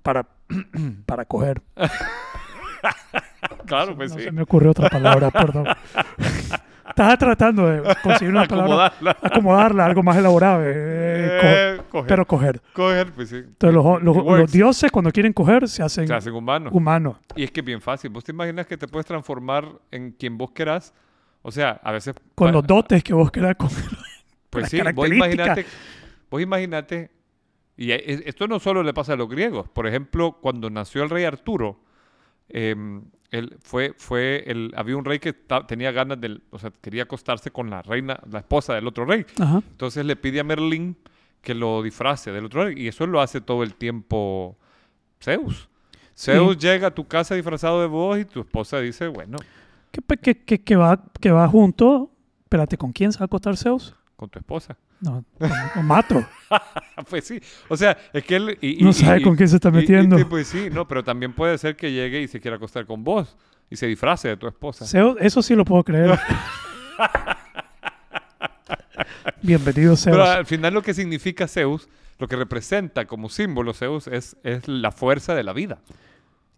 [0.03, 0.27] para,
[1.05, 1.61] para coger.
[3.67, 4.25] claro, pues no sí.
[4.25, 5.67] se me ocurrió otra palabra, perdón.
[7.01, 9.17] Estaba tratando de conseguir una palabra, Acomodarla.
[9.23, 12.61] acomodarla, algo más elaborado, eh, co- Eh, coger, pero coger.
[12.75, 13.37] coger, pues sí.
[13.37, 16.73] Entonces los, dioses cuando quieren coger se hacen se hacen humanos.
[16.75, 17.17] humanos.
[17.37, 18.11] Y es que es bien fácil.
[18.11, 20.93] ¿Vos te imaginas que te puedes transformar en quien vos querás?
[21.43, 22.15] O sea, a veces...
[22.35, 23.69] Con los dotes que vos querás con
[24.51, 25.35] Pues las sí, vos características.
[25.35, 25.67] imaginate...
[26.31, 27.11] Vos imaginate...
[27.79, 29.69] Y e- es- esto no solo le pasa a los griegos.
[29.71, 31.81] Por ejemplo, cuando nació el rey Arturo,
[32.51, 36.43] em, él fue, fue el, había un rey que ta- tenía ganas del...
[36.51, 39.25] O sea, quería acostarse con la reina, la esposa del otro rey.
[39.39, 39.63] Ajá.
[39.71, 40.97] Entonces le pide a Merlín
[41.41, 42.75] que lo disfrace del otro rey.
[42.77, 44.57] Y eso lo hace todo el tiempo
[45.23, 45.69] Zeus.
[46.17, 49.39] Zeus llega a tu casa disfrazado de vos y tu esposa dice, bueno,
[49.91, 52.11] que, que, que, que va, que va junto.
[52.43, 53.95] Espérate, ¿con quién se va a acostar Zeus?
[54.17, 54.77] con tu esposa.
[55.01, 55.25] No,
[55.77, 56.25] lo mato.
[57.09, 57.41] Pues sí.
[57.69, 58.59] O sea, es que él...
[58.61, 60.19] y- No y- sabe y- con quién se está metiendo.
[60.19, 63.05] y pues sí, no, pero también puede ser que llegue y se quiera acostar con
[63.05, 63.37] vos
[63.71, 64.85] y se disfrace de tu esposa.
[64.85, 66.19] Zeus, eso sí lo puedo creer.
[69.43, 70.17] Bienvenido, Zeus.
[70.17, 74.69] Pero al final lo que significa Zeus, lo que representa como símbolo Zeus es, es
[74.69, 75.79] la fuerza de la vida,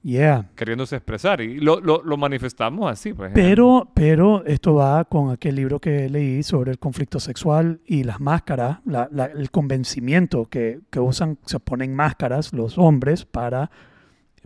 [0.05, 0.49] Yeah.
[0.57, 1.41] queriéndose expresar.
[1.41, 3.13] Y lo, lo, lo manifestamos así.
[3.13, 8.03] Pues, Pero, pero esto va con aquel libro que leí sobre el conflicto sexual y
[8.03, 13.71] las máscaras, la- la- el convencimiento que, que usan, se ponen máscaras los hombres para,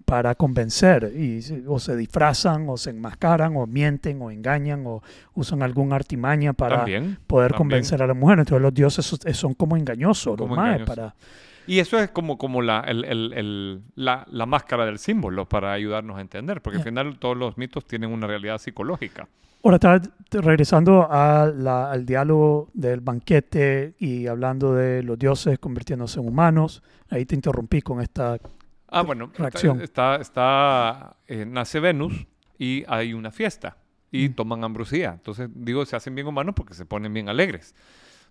[0.04, 1.10] para convencer.
[1.16, 5.02] Y, o se disfrazan, o se enmascaran, o mienten, o engañan, o
[5.34, 7.18] usan algún artimaña para también.
[7.26, 7.58] poder también.
[7.58, 8.40] convencer a la mujer.
[8.40, 10.86] Entonces los dioses son- como engañosos, Como los engañosos.
[10.96, 11.14] para
[11.66, 15.72] Y eso es como, como la, el- el- el- la, la máscara del símbolo para
[15.72, 16.82] ayudarnos a entender, porque Ya.
[16.82, 19.28] al final todos los mitos tienen una realidad psicológica.
[19.64, 26.20] Ahora, t- regresando a la- al diálogo del banquete y hablando de los dioses convirtiéndose
[26.20, 26.82] en humanos.
[27.10, 28.38] Ahí te interrumpí con esta...
[28.88, 29.80] Ah, bueno, está- Reacción.
[29.80, 32.26] está, está, eh, nace Venus
[32.58, 33.76] y hay una fiesta
[34.12, 34.34] y Mm.
[34.34, 35.10] toman ambrosía.
[35.14, 37.74] Entonces, digo, se hacen bien humanos porque se ponen bien alegres.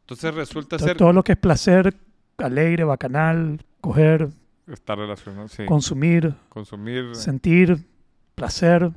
[0.02, 1.93] Entonces resulta ser Todo lo que es placer,
[2.38, 4.30] alegre, bacanal, coger,
[4.67, 7.78] está relacionado, sí, consumir, consumir, sentir,
[8.36, 8.91] placer.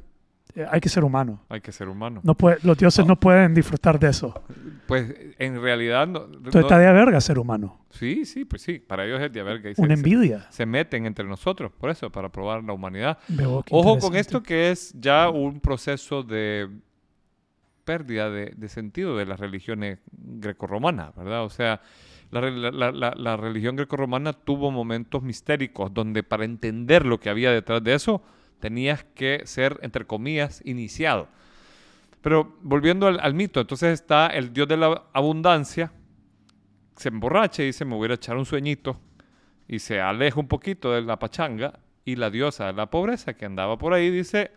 [0.54, 1.40] Eh, hay que ser humano.
[1.50, 2.20] hay que ser humano.
[2.24, 4.42] No puede, los dioses no pueden disfrutar de eso.
[4.86, 7.84] Pues en realidad, no, Entonces no- está de verga ser humano.
[7.90, 10.46] sí, sí, pues sí, para ellos es de verga y se- Una se- envidia.
[10.50, 13.18] se meten entre nosotros, por eso, para probar la humanidad.
[13.28, 16.68] Veo Ojo con esto que es ya un proceso de
[17.84, 21.44] pérdida de, de sentido de las religiones grecorromanas, ¿verdad?
[21.44, 21.80] O sea,
[22.30, 27.50] la, la- la- la- religión grecorromana tuvo momentos mistéricos donde para entender lo que había
[27.52, 28.22] detrás de eso
[28.60, 31.28] tenías que ser, entre comillas, iniciado.
[32.20, 35.92] Pero volviendo al, al mito, entonces está el dios de la abundancia,
[36.96, 39.00] se emborracha y dice, me voy a echar un sueñito,
[39.68, 43.44] y se aleja un poquito de la pachanga, Y la diosa de la pobreza que
[43.46, 44.50] andaba por ahí dice,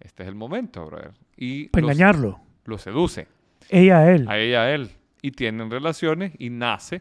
[0.00, 1.12] este es el momento, brother.
[1.36, 2.40] Y Para los- engañarlo.
[2.64, 3.28] lo seduce
[3.70, 4.28] Ella a él.
[4.28, 4.90] a ella, a él.
[5.22, 7.00] Y tienen relaciones y nace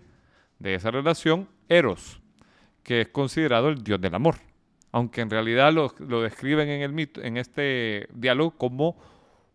[0.59, 2.21] de esa relación Eros,
[2.83, 4.35] que es considerado el dios del amor.
[4.91, 8.95] Aunque en realidad lo, lo describen en, el mito, en este diálogo como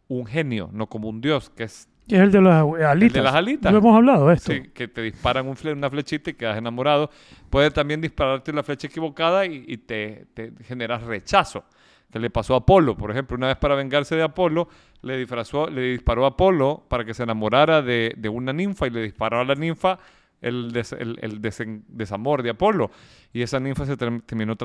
[0.08, 3.22] un genio, no como un dios, que es Que es el de las alitas.
[3.22, 3.72] las alitas.
[3.72, 4.52] Lo hemos hablado de esto.
[4.52, 7.10] sí, que te disparan un fle- una flechita y quedas enamorado.
[7.48, 11.64] Puede también dispararte la flecha equivocada y, y te, te generas rechazo.
[12.12, 14.68] Que le pasó a Apolo, por ejemplo, una vez para vengarse de Apolo,
[15.02, 18.90] le, disfrazó, le disparó a Apolo para que se enamorara de, de una ninfa y
[18.90, 19.96] le disparó a la ninfa
[20.40, 22.90] el, des- el- el desen- desamor de Apolo.
[23.32, 24.56] Y esa ninfa se term- terminó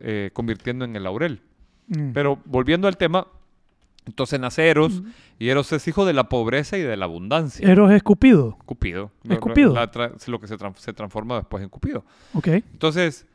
[0.00, 1.40] eh, convirtiendo en el laurel.
[1.88, 2.12] Mm.
[2.12, 3.26] Pero volviendo al tema,
[4.06, 5.02] entonces nace Eros,
[5.38, 7.70] y Eros es hijo de la pobreza y de la abundancia.
[7.70, 8.58] Eros es Cupido.
[8.66, 9.10] Cupido.
[9.24, 9.74] ¿Es Lo- Cupido?
[9.74, 12.04] la tra- lo que se, tran- se transforma después en Cupido.
[12.34, 12.48] Ok.
[12.48, 13.26] Entonces,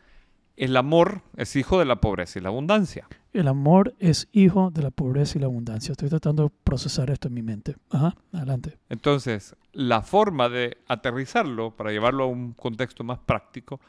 [0.60, 3.08] el amor es hijo de la pobreza y la abundancia.
[3.34, 5.92] El amor es hijo de la pobreza y la abundancia.
[5.94, 7.76] Estoy tratando de procesar esto en mi mente.
[7.90, 8.78] Ajá, adelante.
[8.90, 13.80] Entonces, la forma de aterrizarlo, para llevarlo a un contexto más práctico,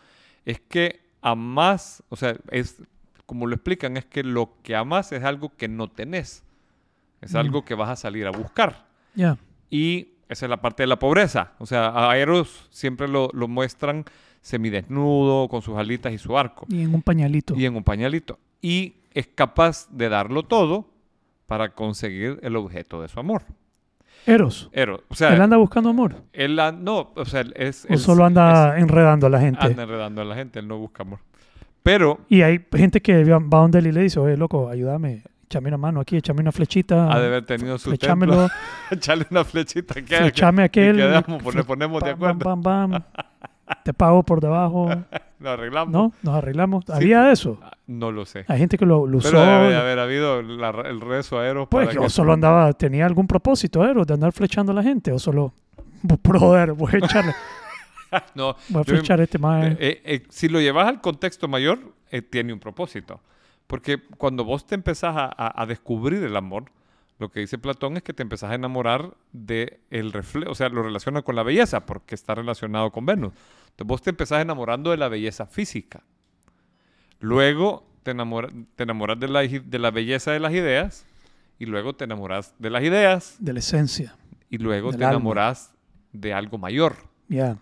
[0.45, 2.83] es que amas, o sea, es
[3.27, 6.43] como lo explican, es que lo que amas es algo que no tenés.
[7.21, 7.37] Es Mm.
[7.39, 8.87] algo que vas a salir a buscar.
[9.15, 9.37] Ya.
[9.71, 11.53] Y esa es la parte de la pobreza.
[11.59, 14.05] O sea, a Eros siempre lo, lo muestran
[14.41, 16.67] semidesnudo, con sus alitas y su arco.
[16.69, 17.55] Y en un pañalito.
[17.57, 18.39] Y en un pañalito.
[18.63, 20.87] Y es capaz de darlo todo
[21.47, 23.43] para conseguir el objeto de su amor.
[24.27, 24.69] Eros.
[24.73, 26.15] Eros, o sea, Él anda buscando amor.
[26.35, 27.87] él a- no, o sea, es...
[27.89, 29.65] O él solo anda es- enredando a la gente.
[29.67, 31.21] anda enredando a la gente, él no busca amor.
[31.83, 35.23] Pero Y hay gente que va va donde él y le dice, oye, loco, ayúdame.
[35.47, 37.11] Échame una mano aquí, échame una flechita.
[37.11, 38.49] ha de haber tenido su Flechámelo.
[38.91, 40.97] Echarle una flechita que Flechame que- aquel.
[40.97, 42.39] y quedamos, fle- nos ponemos de acuerdo.
[42.39, 43.03] pam, pam.
[43.85, 44.89] Te pago por debajo.
[45.41, 45.93] Lo arreglamos.
[45.93, 46.13] ¿No?
[46.23, 46.85] Nos arreglamos.
[46.91, 47.59] ¿Había de eso?
[47.63, 48.45] Ah, No lo sé.
[48.47, 49.31] Hay gente que lo, lo usó.
[49.31, 52.35] Pero debe de haber habido la- el rezo a Eros Pues para que o solo
[52.35, 55.13] andaba, tenía algún propósito, Eros, de andar flechando a la gente.
[55.13, 55.55] O solo,
[56.23, 57.35] brother, voy a echarle,
[58.35, 59.65] No, voy a yo flechar a este más.
[59.79, 61.79] Eh, eh, si lo llevas al contexto mayor,
[62.11, 63.21] eh, tiene un propósito.
[63.67, 66.65] Porque cuando vos te empezás a, a- a descubrir el amor,
[67.21, 70.69] lo que dice Platón es que te empezás a enamorar de el reflejo, o sea,
[70.71, 73.33] lo relaciona con la belleza, porque está relacionado con Venus.
[73.71, 76.03] Entonces vos te empezás enamorando de la belleza física.
[77.21, 81.07] Luego te, enamora- te enamoras de la, de la belleza de las ideas,
[81.59, 84.17] y luego te enamoras de las ideas, de la esencia.
[84.49, 85.11] y luego te alma.
[85.11, 85.75] enamoras
[86.13, 86.97] de algo mayor.
[87.29, 87.59] Ya.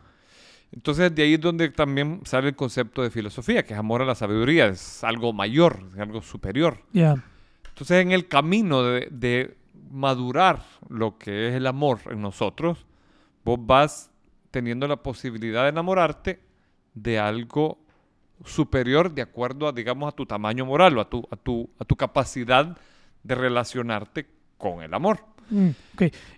[0.71, 4.05] Entonces de ahí es donde también sale el concepto de filosofía, que es amor a
[4.05, 6.79] la sabiduría, es algo mayor, es algo superior.
[6.93, 7.25] Ya.
[7.79, 9.57] Entonces en el camino de,
[9.93, 12.85] madurar lo que es el amor en nosotros,
[13.45, 14.11] vos vas
[14.51, 16.41] teniendo la posibilidad de enamorarte
[16.95, 17.79] de algo
[18.45, 21.85] superior de acuerdo a, digamos, a tu tamaño moral o a tu, a tu, a
[21.85, 22.77] tu capacidad
[23.23, 24.27] de relacionarte
[24.59, 25.21] con el amor.
[25.49, 25.69] Mm.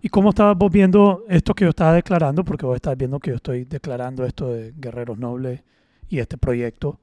[0.02, 2.44] ¿Y cómo estabas vos viendo esto que yo estaba declarando?
[2.44, 5.62] Porque vos estás viendo que yo estoy declarando esto de Guerreros Nobles
[6.10, 7.00] y este proyecto.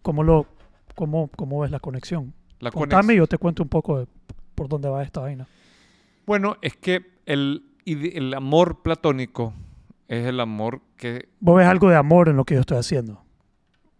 [0.00, 0.46] ¿cómo, lo,
[0.94, 2.32] cómo, ¿Cómo ves la conexión?
[2.64, 4.06] La Contame y yo te cuento un poco de
[4.54, 5.46] por dónde va esta vaina.
[6.26, 9.52] Bueno, es que el, el amor platónico
[10.08, 11.28] es el amor que...
[11.40, 13.22] Vos ves algo de amor en lo que yo estoy haciendo.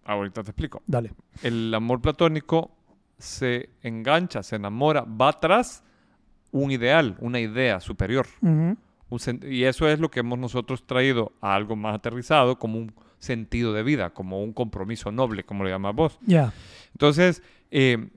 [0.05, 0.83] Ahorita te explico.
[0.87, 1.13] Dale.
[1.43, 2.71] El amor platónico
[3.19, 5.85] se engancha, se enamora, va tras
[6.51, 8.27] un ideal, una idea superior.
[8.41, 8.79] Un
[9.43, 13.73] y eso es lo que hemos nosotros traído a algo más aterrizado como un sentido
[13.73, 16.19] de vida, como un compromiso noble, como lo llamas vos.
[16.27, 16.53] Ya.
[16.93, 18.09] Entonces, eh,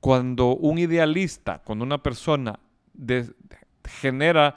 [0.00, 2.58] cuando un idealista, cuando una persona
[2.92, 3.30] de-
[3.84, 4.56] genera,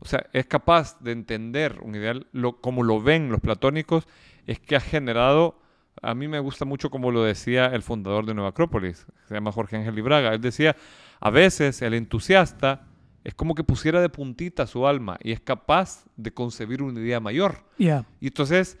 [0.00, 4.06] o sea, es capaz de entender un ideal, lo, como lo ven los platónicos,
[4.46, 5.58] es que ha generado,
[6.02, 9.52] a mí me gusta mucho como lo decía el fundador de Nueva Acrópolis, se llama
[9.52, 10.76] Jorge Ángel Libraga, él decía,
[11.20, 12.86] a veces el entusiasta
[13.24, 17.20] es como que pusiera de puntita su alma y es capaz de concebir una idea
[17.20, 17.64] mayor.
[17.78, 18.04] Ya.
[18.20, 18.76] Y entonces,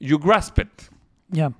[0.00, 0.68] you grasp it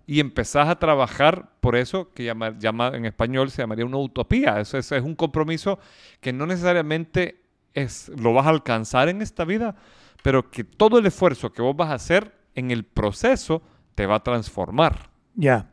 [0.07, 4.61] Y empezás a trabajar por eso que llama, llama- en español se llamaría una utopía.
[4.61, 5.79] Eso es, es un compromiso
[6.21, 7.41] que no necesariamente
[7.75, 9.75] es, lo vas a alcanzar en esta vida,
[10.23, 13.63] pero que todo el esfuerzo que vos vas a hacer en el proceso
[13.95, 15.11] te va a transformar.
[15.35, 15.71] Ya.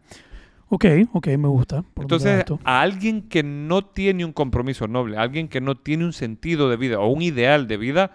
[0.69, 1.83] Ok, ok, me gusta.
[1.83, 2.59] ¿Por dónde va Entonces, esto?
[2.63, 6.67] a alguien que no tiene un compromiso noble, a alguien que no tiene un sentido
[6.69, 8.11] de vida o un ideal de vida,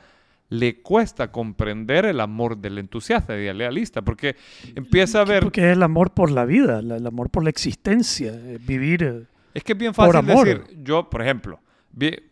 [0.49, 4.37] le cuesta comprender el amor del entusiasta, del idealista, porque
[4.75, 5.43] empieza a ver...
[5.43, 9.03] Porque es el amor por la vida, el amor por la existencia, eh, vivir.
[9.03, 11.61] eh, Es que es bien fácil decir, yo, por ejemplo,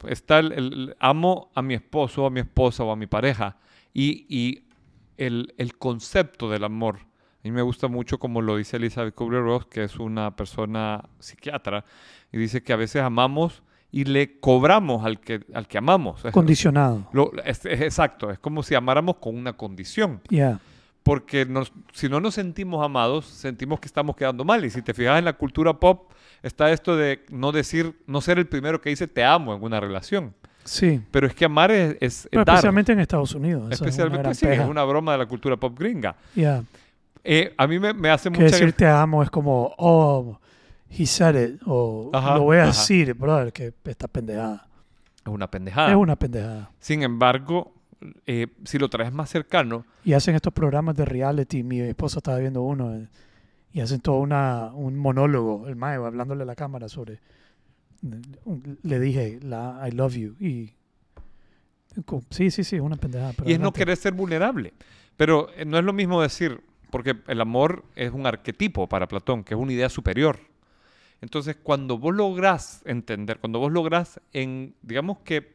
[0.08, 3.56] está el, amo a mi esposo, a mi esposa o a mi pareja,
[3.92, 4.64] y, y
[5.16, 7.00] el, el concepto del amor
[7.46, 11.84] mí me gusta mucho como lo dice Elizabeth Kubler-Ross, que es una persona psiquiatra,
[12.32, 16.22] y dice que a veces amamos y le cobramos al que, al que amamos.
[16.32, 17.06] Condicionado.
[17.12, 20.20] lo- es- es exacto, es como si amáramos con una condición.
[20.28, 20.60] Yeah.
[21.02, 24.64] Porque nos- si no nos sentimos amados, sentimos que estamos quedando mal.
[24.64, 26.10] Y si te fijas en la cultura pop,
[26.42, 29.78] está esto de no decir, no ser el primero que dice te amo en una
[29.80, 30.34] relación.
[30.64, 31.00] Sí.
[31.12, 32.56] Pero es que amar es, es Pero dar.
[32.56, 33.66] especialmente en Estados Unidos.
[33.70, 36.16] esa es una Especialmente, sí, es una broma de la cultura pop gringa.
[36.34, 36.64] Yeah.
[37.22, 40.40] Eh, a mí me, me hace Que mucha decir te amo es como, oh,
[40.90, 42.68] he said it, o Ajá, lo voy a ajá.
[42.72, 44.66] decir, brother, que esta pendejada.
[45.24, 45.90] es una pendejada.
[45.90, 46.70] Es una pendejada.
[46.78, 47.74] Sin embargo,
[48.26, 51.62] eh, si lo traes más cercano, Y hacen estos programas de reality.
[51.62, 53.08] Mi esposa estaba viendo uno eh,
[53.72, 57.20] y hacen todo una, un monólogo, el mae, hablándole a la cámara sobre.
[58.82, 60.34] Le dije, la I love you.
[60.38, 60.74] Y.
[62.30, 63.32] Sí, sí, sí, es una pendejada.
[63.36, 64.74] pero y es no querer ser vulnerable.
[65.16, 69.42] Pero eh, no es lo mismo decir, porque el amor es un arquetipo para Platón,
[69.44, 70.38] que es una idea superior.
[71.20, 75.52] Entonces, cuando vos lográs entender, cuando vos lográs, en, digamos que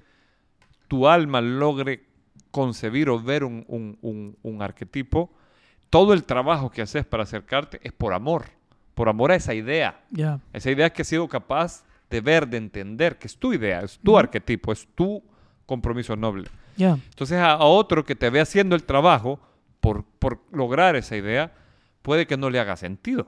[0.88, 2.04] tu alma logre
[2.50, 5.32] concebir o ver un, un- un- un arquetipo,
[5.89, 8.45] todo el trabajo que haces para acercarte es por amor,
[8.93, 12.58] por amor a esa idea, Ya, esa idea que has sido capaz de ver, de
[12.58, 15.24] entender, que es tu idea, es tu arquetipo, es tu
[15.65, 16.50] compromiso noble.
[16.76, 16.97] ya.
[17.10, 19.39] Entonces a, a otro que te ve haciendo el trabajo
[19.80, 21.54] por, por lograr esa idea,
[22.02, 23.28] puede que no le haga sentido.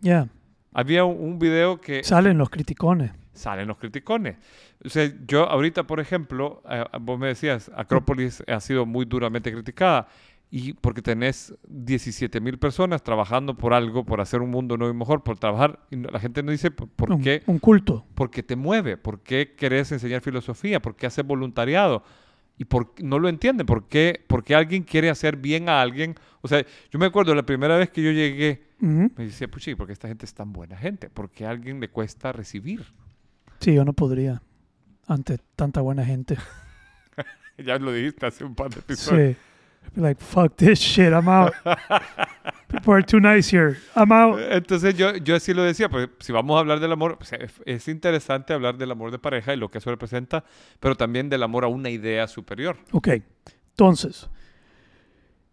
[0.00, 0.26] Ya.
[0.74, 3.12] Había un, un video que Salen los criticones.
[3.32, 4.36] salen los criticones.
[4.84, 9.50] O sea, yo ahorita, por ejemplo, eh, vos me decías, Acrópolis ha sido muy duramente
[9.52, 10.08] criticada.
[10.50, 14.96] Y porque tenés 17 mil personas trabajando por algo, por hacer un mundo nuevo y
[14.96, 15.80] mejor, por trabajar.
[15.90, 18.04] Y la gente no dice por, por un, qué un culto.
[18.14, 22.04] porque te mueve, por qué querés enseñar filosofía, por qué haces voluntariado.
[22.56, 26.14] Y por, no lo entienden, ¿por qué, por qué alguien quiere hacer bien a alguien.
[26.40, 29.12] O sea, yo me acuerdo la primera vez que yo llegué, Ujú.
[29.16, 31.08] me decía, puchi, porque esta gente es tan buena gente?
[31.08, 32.84] ¿Por qué a alguien le cuesta recibir?
[33.60, 34.42] Sí, yo no podría.
[35.06, 36.36] Ante tanta buena gente.
[37.56, 39.36] Ya lo dijiste hace un par de episodios.
[39.36, 39.36] Sí.
[39.94, 41.52] Be Like, fuck this shit, I'm out.
[42.68, 43.76] People are too nice here.
[43.94, 44.40] I'm out.
[44.50, 47.52] Entonces yo, yo así lo decía, pues si vamos a hablar del amor, pues, es,
[47.64, 50.44] es interesante hablar del amor de pareja y lo que eso representa,
[50.80, 52.76] pero también del amor a una idea superior.
[52.90, 53.08] Ok,
[53.70, 54.28] entonces,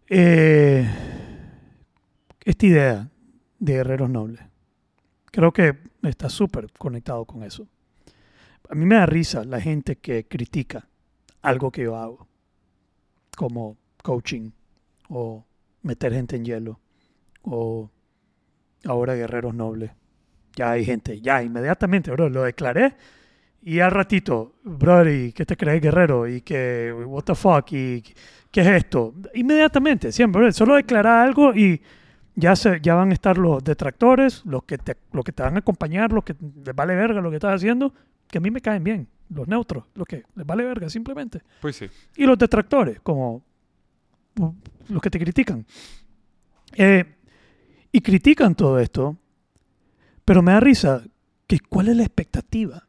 [0.08, 0.90] eh,
[2.44, 3.08] esta idea
[3.62, 4.40] de guerreros nobles,
[5.30, 7.68] creo que está súper conectado con eso.
[8.68, 10.88] A mí me da risa la gente que critica
[11.42, 12.26] algo que yo hago,
[13.36, 14.50] como coaching
[15.08, 15.46] o
[15.82, 16.80] meter gente en hielo
[17.42, 17.88] o
[18.84, 19.92] ahora guerreros nobles.
[20.56, 22.96] Ya hay gente, ya inmediatamente, bro, lo declaré
[23.62, 26.26] y al ratito, brother, ¿y qué te crees guerrero?
[26.26, 28.02] Y que, what the fuck, y
[28.50, 29.14] qué es esto?
[29.34, 31.80] Inmediatamente, siempre, brother, solo declarar algo y
[32.34, 35.56] ya, se, ya van a estar los detractores, los que, te, los que te van
[35.56, 37.92] a acompañar, los que les vale verga lo que estás haciendo,
[38.28, 41.42] que a mí me caen bien, los neutros, los que les vale verga simplemente.
[41.60, 41.86] Pues sí.
[42.16, 43.42] Y los detractores, como
[44.38, 44.52] uh,
[44.88, 45.66] los que te critican.
[46.74, 47.04] Eh,
[47.92, 49.16] y critican todo esto,
[50.24, 51.04] pero me da risa
[51.46, 52.88] que cuál es la expectativa.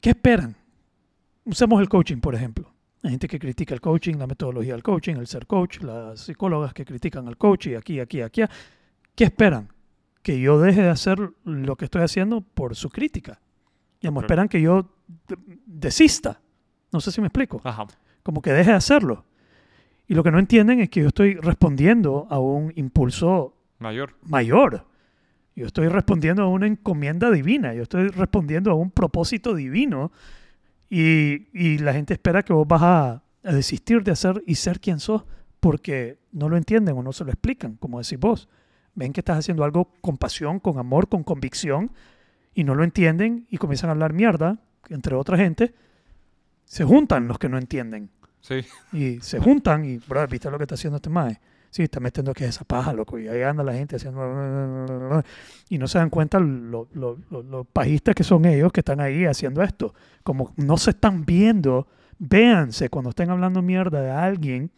[0.00, 0.56] ¿Qué esperan?
[1.44, 2.73] Usemos el coaching, por ejemplo.
[3.04, 6.72] Hay gente que critica el coaching, la metodología del coaching, el ser coach, las psicólogas
[6.74, 8.42] que critican al coach y aquí, aquí, aquí.
[9.14, 9.68] ¿Qué esperan?
[10.22, 13.40] Que yo deje de hacer lo que estoy haciendo por su crítica.
[14.00, 14.26] Digamos, Claro.
[14.26, 14.88] esperan que yo
[15.28, 15.36] de-
[15.66, 16.40] desista.
[16.92, 17.86] No sé si me explico Ajá.
[18.22, 19.24] como que deje de hacerlo.
[20.08, 24.14] Y lo que no entienden es que yo estoy respondiendo a un impulso Mayor.
[24.22, 24.86] mayor.
[25.56, 27.74] Yo estoy respondiendo a una encomienda divina.
[27.74, 30.10] Yo estoy respondiendo a un propósito divino.
[30.96, 33.10] Y, y la gente espera que vos vas a,
[33.42, 35.24] a desistir de hacer y ser quien sos
[35.58, 38.48] porque no lo entienden o no se lo explican, como decís vos.
[38.94, 41.90] Ven que estás haciendo algo con pasión, con amor, con convicción
[42.54, 45.74] y no lo entienden y comienzan a hablar mierda, entre otra gente.
[46.64, 48.60] Se juntan los que no entienden Sí.
[48.92, 51.40] y se juntan y, bro, ¿viste lo que está haciendo este mae?
[51.74, 55.24] Sí, está metiendo que esa paja, loco, y ahí anda la gente haciendo...
[55.68, 59.00] Y no se dan cuenta lo- lo- lo- los pajistas que son ellos que están
[59.00, 59.92] ahí haciendo esto.
[60.22, 61.88] Como no se están viendo,
[62.20, 64.70] véanse cuando estén hablando mierda de alguien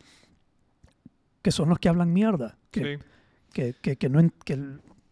[1.43, 2.57] que son los que hablan mierda.
[2.71, 3.05] Que, sí.
[3.53, 4.19] que, que, que no...
[4.21, 4.57] en- que,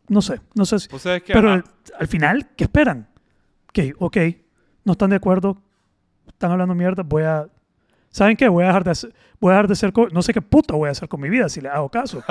[0.09, 0.89] no sé, no sé si...
[0.91, 1.65] O sea, es que Pero al,
[2.01, 3.09] al final, ¿qué esperan?
[3.75, 4.17] Que, ok,
[4.87, 5.59] no están de acuerdo,
[6.29, 7.47] están hablando mierda, voy a...
[8.15, 8.47] ¿Saben qué?
[8.49, 9.93] Voy a dejar de, hacer- voy a dejar de ser...
[9.93, 12.23] co- No sé qué puta voy a hacer con mi vida si le hago caso.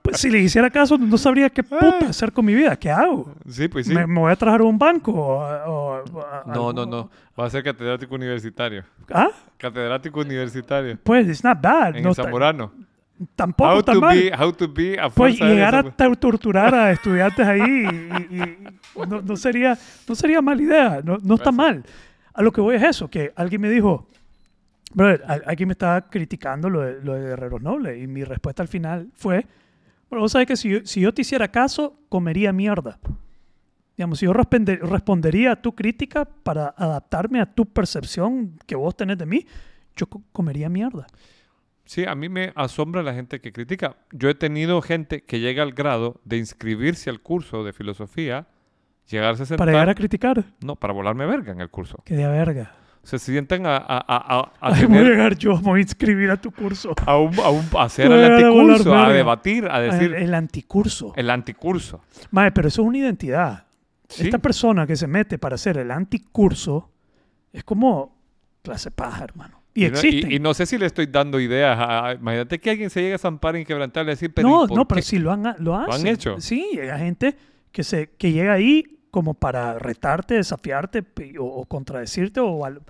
[0.00, 2.74] pues si le hiciera caso, no sabría qué puta hacer con mi vida.
[2.76, 3.34] ¿Qué hago?
[3.48, 3.92] sí, pues sí.
[3.94, 5.12] ¿Me, me voy a trabajar a un banco?
[5.12, 6.04] O, o
[6.46, 7.10] No, no, no.
[7.38, 8.82] Va a ser catedrático universitario.
[9.12, 9.28] ¿Ah?
[9.58, 10.96] Catedrático universitario.
[11.02, 11.96] Pues, it's not bad.
[11.96, 12.72] En no el Zamorano.
[13.36, 14.16] Tampoco how, to mal.
[14.18, 18.58] be, how to be a Pues llegar a tor- torturar a estudiantes ahí y, y-
[19.06, 21.84] no, no sería, no sería mala idea, no, no está mal.
[22.34, 24.08] A lo que voy es eso, que alguien me dijo,
[24.92, 28.62] brother, al- alguien me estaba criticando lo de, lo de Guerreros Nobles y mi respuesta
[28.62, 29.46] al final fue,
[30.10, 32.98] bueno, vos sabés que si yo, si yo te hiciera caso, comería mierda.
[33.96, 38.96] Digamos, si yo responde- respondería a tu crítica para adaptarme a tu percepción que vos
[38.96, 39.46] tenés de mí,
[39.96, 41.06] yo co- comería mierda.
[41.84, 43.96] Sí, a mí me asombra la gente que critica.
[44.10, 48.48] Yo he tenido gente que llega al grado de inscribirse al curso de filosofía,
[49.08, 49.58] llegarse a sentar...
[49.66, 52.02] Para llegar a criticar, No, para volarme verga en el curso.
[52.04, 52.72] que de verga.
[53.02, 55.06] Se sientan a, a, a, a- Ay, voy a tener...
[55.08, 56.94] llegar yo, voy a inscribir a tu curso.
[57.04, 61.12] A, un- a un- hacer el anticurso, a debatir, a decir el, el anticurso.
[61.16, 62.00] el anticurso.
[62.30, 63.66] Mae, pero eso es una identidad.
[64.08, 64.24] Sí.
[64.24, 66.90] Esta persona que se mete para hacer el anticurso
[67.52, 68.16] es como
[68.62, 69.60] clase paja, hermano.
[69.74, 70.30] Y, existen.
[70.32, 71.78] y no sé si le estoy dando ideas.
[71.78, 74.74] a- a- imagínate que alguien se llega a zampar inquebrantable y decir, pero no, ¿y
[74.74, 76.06] no, pero sí lo han, lo hacen.
[76.06, 76.40] hecho?
[76.40, 77.36] Sí, hay gente
[77.74, 81.04] que, se, que llega ahí como para retarte, desafiarte
[81.38, 82.82] o, o contradecirte o, val-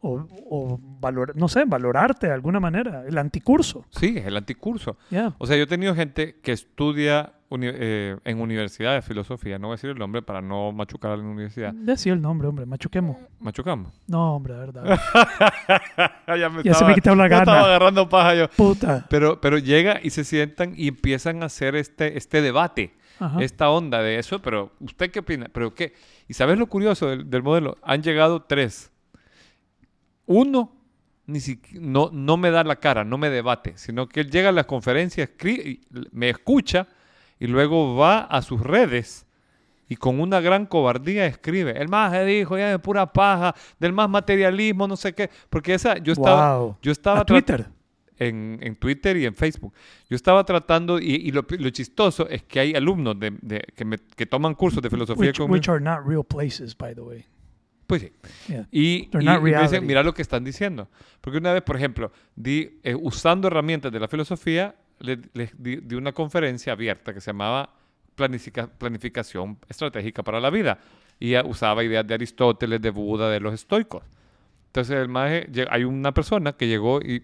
[0.00, 3.04] o, o valor, no sé, valorarte de alguna manera.
[3.06, 3.84] El anticurso.
[3.90, 4.96] Sí, es el anticurso.
[5.10, 5.34] Ya.
[5.38, 9.58] O sea, yo he tenido gente que estudia uni- eh, en universidad de filosofía.
[9.58, 11.72] No voy a decir el nombre para no machucar a la universidad.
[11.74, 12.64] Decía el nombre, hombre.
[12.64, 13.16] Machuquemos.
[13.40, 13.92] Machucamos.
[14.06, 14.84] No, hombre, de verdad.
[16.38, 17.42] ya me Ya se me quitó la ya gana.
[17.42, 18.48] estaba agarrando paja yo.
[18.50, 19.06] Puta.
[19.10, 22.94] Pero, pero llega y se sientan y empiezan a hacer este, este debate.
[23.20, 23.42] Ajá.
[23.42, 25.48] esta onda de eso, pero ¿usted qué opina?
[25.52, 25.94] ¿Pero qué?
[26.28, 27.76] ¿Y sabes lo curioso del, del modelo?
[27.82, 28.90] Han llegado tres.
[30.26, 30.72] Uno
[31.26, 34.48] ni siqui- no, no me da la cara, no me debate, sino que él llega
[34.48, 35.80] a la conferencia, escri- y
[36.12, 36.86] me escucha
[37.38, 39.26] y luego va a sus redes
[39.90, 41.72] y con una gran cobardía escribe.
[41.80, 45.30] El más dijo ya de pura paja, del más materialismo, no sé qué.
[45.50, 46.76] Porque esa, yo estaba, Wow.
[46.82, 47.68] yo estaba a Twitter.
[48.18, 49.72] En, en Twitter y en Facebook.
[50.08, 53.84] Yo estaba tratando, y, y lo, lo chistoso es que hay alumnos de, de- que,
[53.84, 55.52] me- que toman cursos de filosofía Which, conmigo.
[55.54, 57.24] which are not real places, by the way.
[57.86, 58.12] Pues sí.
[58.48, 58.68] Yeah.
[58.70, 60.88] Y, y- me dicen, mira lo que están diciendo.
[61.20, 65.76] Porque una vez, por ejemplo, di, eh, usando herramientas de la filosofía, le- les di,
[65.76, 67.72] di una conferencia abierta que se llamaba
[68.16, 70.78] Planifica- Planificación Estratégica para la Vida.
[71.20, 74.04] Y usaba ideas de Aristóteles, de Buda, de los estoicos.
[74.66, 77.22] Entonces, el maje, hay una persona que llegó y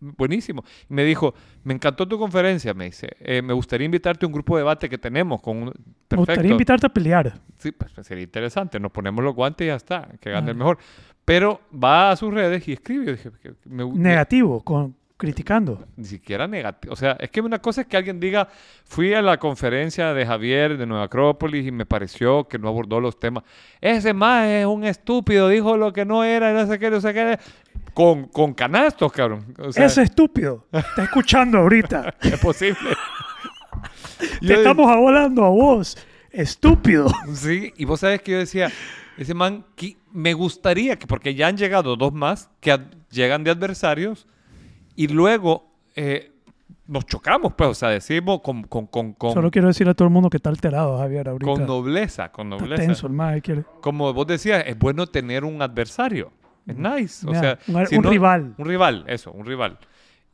[0.00, 0.64] buenísimo.
[0.88, 1.34] Me dijo,
[1.64, 4.88] me encantó tu conferencia, me dice, "eh, me gustaría invitarte a un grupo de debate
[4.88, 5.72] que tenemos con un...
[6.10, 7.40] Me gustaría invitarte a pelear.
[7.58, 8.80] Sí, pues sería interesante.
[8.80, 10.08] Nos ponemos los guantes y ya está.
[10.20, 10.50] Que gane Ah.
[10.50, 10.78] el mejor.
[11.24, 13.12] Pero va a sus redes y escribe.
[13.12, 13.30] Dije,
[13.66, 15.84] me- Negativo, con, criticando.
[15.96, 16.92] ni siquiera negativo.
[16.94, 18.48] O sea, es que una cosa es que alguien diga,
[18.84, 22.98] fui a la conferencia de Javier de Nueva Acrópolis y me pareció que no abordó
[23.00, 23.44] los temas.
[23.80, 27.00] Ese más es un estúpido, dijo lo que no era, y no sé qué, no
[27.02, 27.38] sé qué.
[27.94, 29.54] Con, con canastos, cabrón.
[29.58, 30.66] O sea, Ese estúpido.
[30.72, 32.14] Está escuchando ahorita.
[32.22, 32.90] es posible.
[34.40, 35.96] Te Yo- estamos hablando a vos.
[36.30, 37.06] Estúpido.
[37.34, 38.70] Sí, y vos sabes que yo decía,
[39.16, 39.64] ese man,
[40.12, 44.26] me gustaría que, porque ya han llegado dos más que ad- llegan de adversarios
[44.94, 46.32] y luego eh,
[46.86, 50.06] nos chocamos, pues, o sea, decimos con, con, con, con, Solo quiero decir a todo
[50.08, 51.50] el mundo que está alterado, Javier, ahorita.
[51.52, 52.82] con nobleza, con está nobleza.
[52.82, 56.32] tenso el mae, quiere- Como vos decías, es bueno tener un adversario.
[56.66, 57.26] Es nice.
[57.28, 58.54] O Ya, sea, un- si un no- rival.
[58.58, 59.78] Un rival, eso, un rival.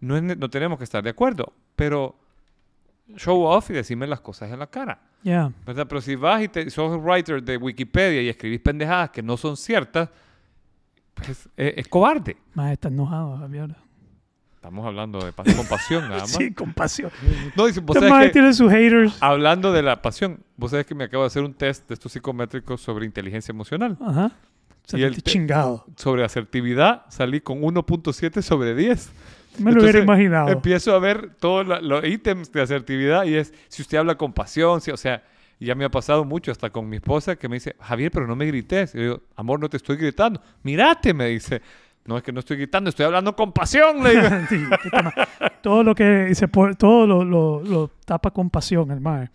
[0.00, 2.16] No, es no tenemos que estar de acuerdo, pero
[3.16, 4.98] show off y decirme las cosas en la cara.
[5.22, 5.50] Ya.
[5.64, 5.86] ¿Verdad?
[5.88, 9.56] Pero si vas y te, sos writer de Wikipedia y escribís pendejadas que no son
[9.56, 10.10] ciertas,
[11.14, 12.36] pues es, es cobarde.
[12.54, 13.74] Mae, está enojado, Javier.
[14.56, 16.30] Estamos hablando de pa- compasión nada más.
[16.32, 17.10] Sí, con pasión.
[17.56, 19.16] No, dice, vos mae que, tiene sus haters.
[19.22, 22.12] hablando de la pasión, vos sabés que me acabo de hacer un test de estos
[22.12, 23.96] psicométricos sobre inteligencia emocional.
[24.04, 24.32] Ajá.
[24.94, 25.84] Y el chingado.
[25.96, 29.10] Sobre asertividad salí con 1.7 sobre 10.
[29.58, 30.48] Me lo hubiera imaginado.
[30.48, 34.80] Empiezo a ver todos los ítems de asertividad y es si usted habla con pasión,
[34.80, 35.22] si, o sea,
[35.58, 38.36] ya me ha pasado mucho hasta con mi esposa que me dice, Javier, pero no
[38.36, 38.94] me grites.
[38.94, 40.40] Y yo digo, amor, no te estoy gritando.
[40.62, 41.62] Mírate, me dice.
[42.04, 44.04] No es que no estoy gritando, estoy hablando con pasión.
[44.04, 44.28] Le digo.
[44.48, 44.62] Sí,
[45.62, 49.30] todo lo que se puede, todo lo, lo- lo tapa con pasión el mae.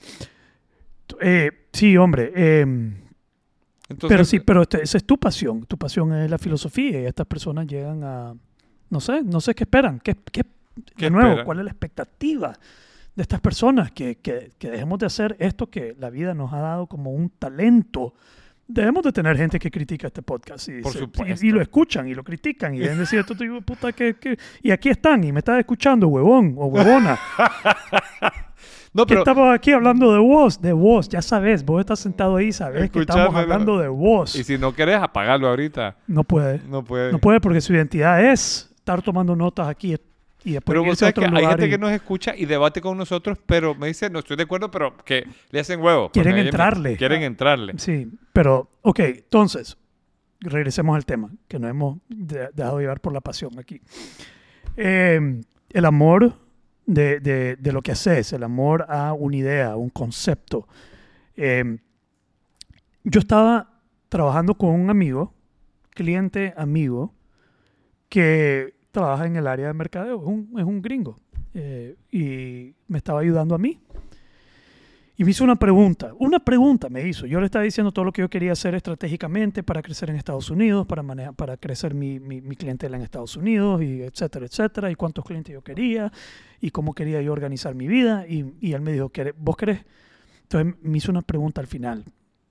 [1.19, 2.31] Eh, sí, hombre.
[2.35, 2.65] eh,
[3.91, 5.65] Entonces, pero sí, pero este- esa es tu pasión.
[5.65, 8.33] Tu pasión es la filosofía y estas personas llegan a,
[8.89, 9.99] no sé, no sé qué esperan.
[9.99, 10.43] ¿Qué, qué-
[10.97, 11.45] ¿Qué de nuevo, esperan?
[11.45, 12.53] cuál es la expectativa
[13.15, 13.91] de estas personas?
[13.91, 17.29] Que, que- que dejemos de hacer esto que la vida nos ha dado como un
[17.29, 18.13] talento.
[18.74, 21.45] Debemos de tener gente que critica este podcast y, Por se- supuesto.
[21.45, 24.15] y, y lo escuchan y lo critican y deben decir esto te digo, puta que,
[24.15, 24.38] que-".
[24.63, 27.19] y aquí están y me estás escuchando huevón o huevona
[28.93, 32.51] no, que estamos aquí hablando de vos de vos ya sabes vos estás sentado ahí
[32.51, 36.84] sabes que estamos hablando de vos y si no querés apagarlo ahorita, no puede no
[36.84, 37.11] puede.
[37.11, 39.95] no puede porque su identidad es estar tomando notas aquí
[40.43, 43.37] y después Pero vos sabes que hay gente que nos escucha y debate con nosotros,
[43.45, 46.09] pero me dice, no estoy de acuerdo, pero que le hacen huevo.
[46.11, 46.97] Quieren entrarle.
[46.97, 47.73] Quieren entrarle.
[47.77, 49.77] Sí, pero, ok, entonces,
[50.39, 53.81] regresemos al tema, que nos hemos de- dejado llevar por la pasión aquí.
[54.77, 56.33] Eh, el amor
[56.85, 60.67] de, de- de lo que haces, el amor a una idea, un concepto.
[61.35, 61.77] Eh,
[63.03, 63.79] yo estaba
[64.09, 65.33] trabajando con un amigo,
[65.91, 67.13] cliente amigo,
[68.09, 71.17] que trabaja en el área de mercadeo, es un, es un gringo,
[71.53, 73.79] eh, y me estaba ayudando a mí.
[75.17, 77.27] Y me hizo una pregunta, una pregunta me hizo.
[77.27, 80.49] Yo le estaba diciendo todo lo que yo quería hacer estratégicamente para crecer en Estados
[80.49, 84.89] Unidos, para, manejar, para crecer mi, mi, mi clientela en Estados Unidos, y etcétera, etcétera,
[84.89, 86.11] y cuántos clientes yo quería,
[86.59, 88.25] y cómo quería yo organizar mi vida.
[88.27, 89.81] Y, y él me dijo, "¿Querés- ¿vos querés?
[90.43, 92.03] Entonces me hizo una pregunta al final.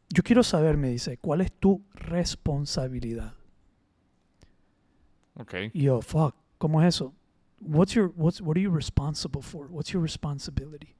[0.08, 3.34] Yo quiero saber, me dice, ¿cuál es tu responsabilidad?
[5.40, 5.54] Ok.
[5.72, 7.12] Y yo, fuck, ¿cómo es eso?
[7.60, 9.66] What's your, what's, what are you responsible for?
[9.70, 10.94] What's your responsibility?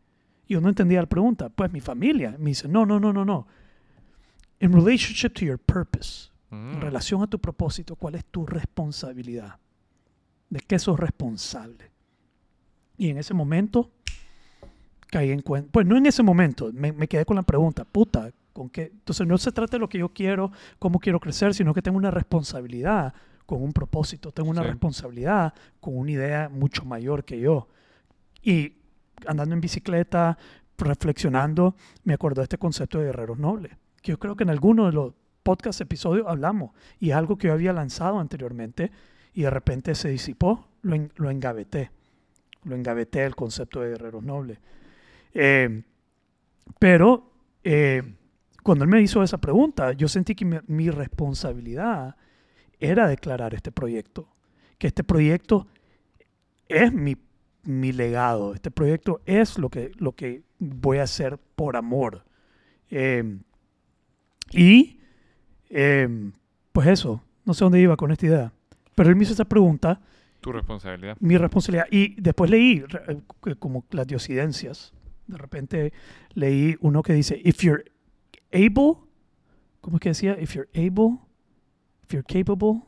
[0.47, 1.49] Y yo no entendía la pregunta.
[1.49, 2.37] Pues mi familia.
[2.39, 3.47] Me dice, no, no, no, no, no.
[4.61, 6.81] In relationship to your purpose, en Mm.
[6.81, 9.57] relación a tu propósito, ¿cuál es tu responsabilidad?
[10.51, 11.91] ¿De qué sos responsable?
[12.99, 13.91] Y en ese momento
[15.07, 18.31] caí en cuenta, pues no en ese momento, me, me quedé con la pregunta, puta,
[18.53, 18.91] ¿con qué?
[18.93, 21.97] Entonces no se trata de lo que yo quiero, cómo quiero crecer, sino que tengo
[21.99, 23.15] una responsabilidad
[23.51, 24.69] con un propósito, tengo una Sí.
[24.69, 27.67] responsabilidad con una idea mucho mayor que yo.
[28.43, 28.75] Y
[29.27, 30.39] andando en bicicleta,
[30.79, 31.75] reflexionando,
[32.05, 33.73] me acuerdo de este concepto de guerreros nobles,
[34.03, 36.71] que yo creo que en alguno de los podcast episodios hablamos,
[37.01, 38.93] y es algo que yo había lanzado anteriormente,
[39.35, 41.91] y de repente se disipó, lo, en- lo engaveté,
[42.65, 44.59] lo engaveté el concepto de guerreros nobles.
[45.35, 45.83] Eh,
[46.79, 47.33] pero
[47.65, 48.15] eh,
[48.63, 52.15] cuando él me hizo esa pregunta, yo sentí que mi, mi responsabilidad
[52.81, 54.29] era declarar este proyecto,
[54.79, 55.67] que este proyecto
[56.69, 57.17] es mi,
[57.65, 62.25] mi legado, este proyecto es lo que, lo que voy a hacer por amor.
[62.91, 63.39] Eh,
[64.53, 64.99] y
[65.69, 66.31] eh,
[66.73, 68.53] pues eso, no sé dónde iba con esta idea,
[68.95, 70.01] pero él me hizo esa pregunta
[70.41, 71.17] Tu responsabilidad.
[71.21, 71.87] mi responsabilidad.
[71.91, 74.93] Y después leí eh, como las diosidencias.
[75.27, 75.93] De repente
[76.35, 77.85] leí uno que dice, if you're
[78.53, 78.99] able,
[79.81, 80.37] ¿cómo es que decía?
[80.41, 81.19] If you're able,
[82.11, 82.83] if you're capable.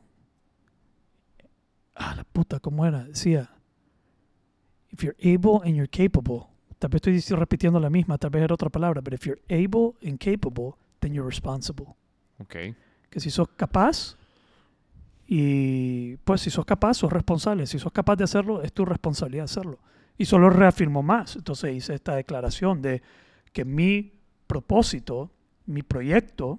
[1.94, 3.04] Ah, la puta, ¿cómo era?
[3.04, 3.48] Decía,
[4.90, 6.48] if you're able and you're capable.
[6.78, 9.94] Tal vez estoy repitiendo la misma, tal vez era otra palabra, pero if you're able
[10.04, 11.94] and capable, then you're responsible
[12.40, 12.56] Ok.
[13.08, 14.16] que si sos capaz
[15.28, 17.66] y pues si sos capaz, sos responsable.
[17.66, 19.78] Si sos capaz de hacerlo, es tu responsabilidad hacerlo.
[20.18, 21.36] Y solo reafirmo más.
[21.36, 23.00] Entonces hice esta declaración de
[23.52, 24.12] que mi
[24.48, 25.30] propósito,
[25.66, 26.58] mi proyecto,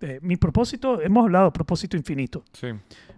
[0.00, 2.44] eh, mi propósito, hemos hablado de propósito infinito.
[2.52, 2.68] Sí.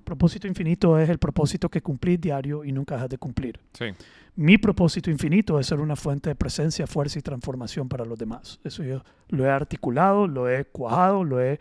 [0.05, 3.61] Propósito infinito es el propósito que cumplís diario y nunca dejas de cumplir.
[3.72, 3.87] Sí.
[4.35, 8.59] Mi propósito infinito es ser una fuente de presencia, fuerza y transformación para los demás.
[8.64, 11.61] Eso yo lo he articulado, lo he cuajado, lo he,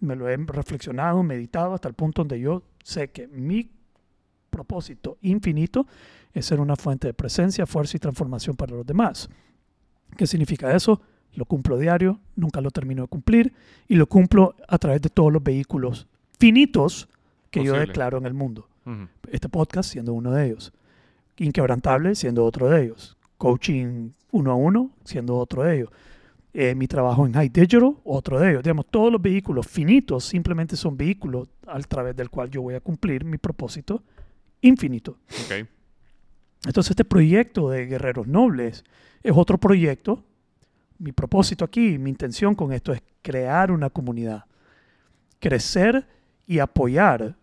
[0.00, 3.70] me lo he reflexionado, meditado hasta el punto donde yo sé que mi
[4.50, 5.86] propósito infinito
[6.32, 9.28] es ser una fuente de presencia, fuerza y transformación para los demás.
[10.16, 11.00] ¿Qué significa eso?
[11.36, 13.52] Lo cumplo diario, nunca lo termino de cumplir
[13.86, 16.08] y lo cumplo a través de todos los vehículos
[16.38, 17.08] finitos
[17.50, 18.68] que yo declaro en el mundo
[19.30, 20.72] este podcast siendo uno de ellos.
[21.38, 23.16] Inquebrantable siendo otro de ellos.
[23.36, 25.90] Coaching uno a uno siendo otro de ellos.
[26.54, 28.62] Eh, mi trabajo en High Digital, otro de ellos.
[28.62, 32.80] Digamos, todos los vehículos finitos simplemente son vehículos a través del cual yo voy a
[32.80, 34.02] cumplir mi propósito
[34.62, 35.18] infinito.
[35.44, 35.68] Ok.
[36.64, 38.84] Entonces este proyecto de Guerreros Nobles
[39.22, 40.24] es otro proyecto.
[40.98, 44.44] Mi propósito aquí, mi intención con esto es crear una comunidad,
[45.38, 46.06] crecer
[46.46, 47.36] y apoyar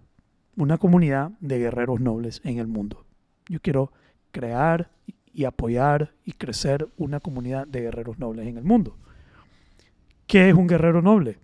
[0.55, 3.05] una comunidad de guerreros nobles en el mundo.
[3.47, 3.91] Yo quiero
[4.31, 4.91] crear
[5.33, 8.97] y apoyar y crecer una comunidad de guerreros nobles en el mundo.
[10.27, 11.39] ¿Qué es un guerrero noble?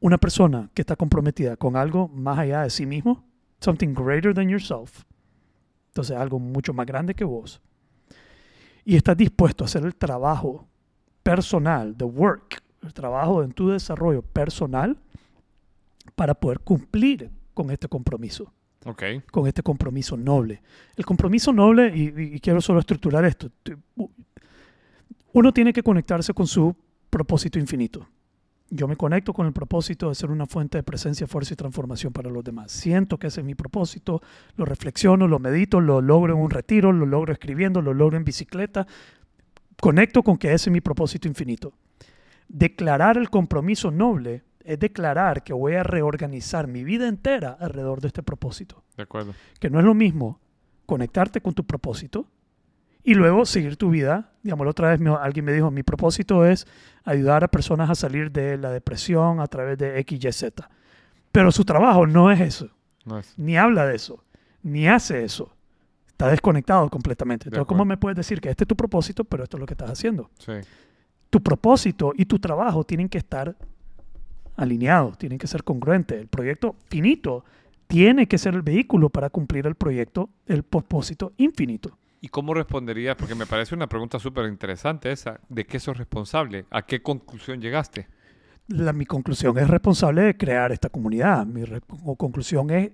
[0.00, 3.24] Una persona que está comprometida con algo más allá de sí mismo,
[3.60, 5.04] something greater than yourself,
[5.88, 7.60] entonces algo mucho más grande que vos.
[8.88, 10.66] Y estás dispuesto a hacer el trabajo
[11.22, 14.96] personal, the work, el trabajo en tu desarrollo personal
[16.14, 18.50] para poder cumplir con este compromiso,
[18.86, 19.02] Ok.
[19.30, 20.62] con este compromiso noble.
[20.96, 23.50] El compromiso noble, y, y- quiero solo estructurar esto,
[25.34, 26.74] uno tiene que conectarse con su
[27.10, 28.08] propósito infinito.
[28.70, 32.12] Yo me conecto con el propósito de ser una fuente de presencia, fuerza y transformación
[32.12, 32.70] para los demás.
[32.70, 34.20] Siento que ese es mi propósito,
[34.56, 38.24] lo reflexiono, lo medito, lo logro en un retiro, lo logro escribiendo, lo logro en
[38.24, 38.86] bicicleta.
[39.80, 41.72] Conecto con que ese es mi propósito infinito.
[42.48, 48.08] Declarar el compromiso noble es declarar que voy a reorganizar mi vida entera alrededor de
[48.08, 48.84] este propósito.
[48.98, 49.34] De acuerdo.
[49.60, 50.40] Que no es lo mismo
[50.84, 52.26] conectarte con tu propósito
[53.10, 54.32] y luego seguir tu vida.
[54.42, 56.66] Digamos, otra vez alguien me dijo, mi propósito es
[57.04, 60.68] ayudar a personas a salir de la depresión a través de X, Y, Z.
[61.32, 62.68] Pero su trabajo no es eso,
[63.04, 64.22] No es- ni habla de eso,
[64.62, 65.54] ni hace eso.
[66.08, 67.44] Está desconectado completamente.
[67.44, 69.66] De Entonces, ¿cómo me puedes decir que este es tu propósito, pero esto es lo
[69.66, 70.30] que estás haciendo?
[70.38, 70.52] sí.
[71.30, 73.54] tu propósito y tu trabajo tienen que estar
[74.56, 76.18] alineados, tienen que ser congruentes.
[76.20, 77.44] El proyecto finito
[77.86, 81.96] tiene que ser el vehículo para cumplir el proyecto, el propósito infinito.
[82.20, 83.16] ¿Y cómo responderías?
[83.16, 85.40] Porque me parece una pregunta súper interesante esa.
[85.48, 86.66] ¿De qué sos responsable?
[86.70, 88.08] ¿A qué conclusión llegaste?
[88.66, 91.46] La, mi conclusión es responsable de crear esta comunidad.
[91.46, 91.64] Mi
[92.16, 92.90] conclusión es,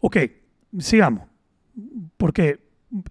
[0.00, 0.16] ok,
[0.78, 1.28] sigamos,
[2.16, 2.60] porque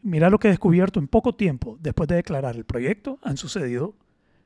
[0.03, 3.95] mira lo que he descubierto en poco tiempo, después de declarar el proyecto, han sucedido,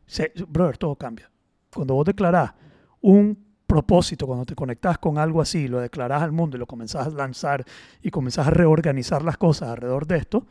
[0.07, 1.30] se- brother, todo cambia.
[1.73, 2.53] Cuando vos declarás
[3.01, 3.38] un
[3.70, 7.09] propósito, cuando te conectás con algo así, lo declarás al mundo y lo comenzás a
[7.11, 7.63] lanzar
[8.01, 10.45] y comenzás a reorganizar las cosas alrededor de esto,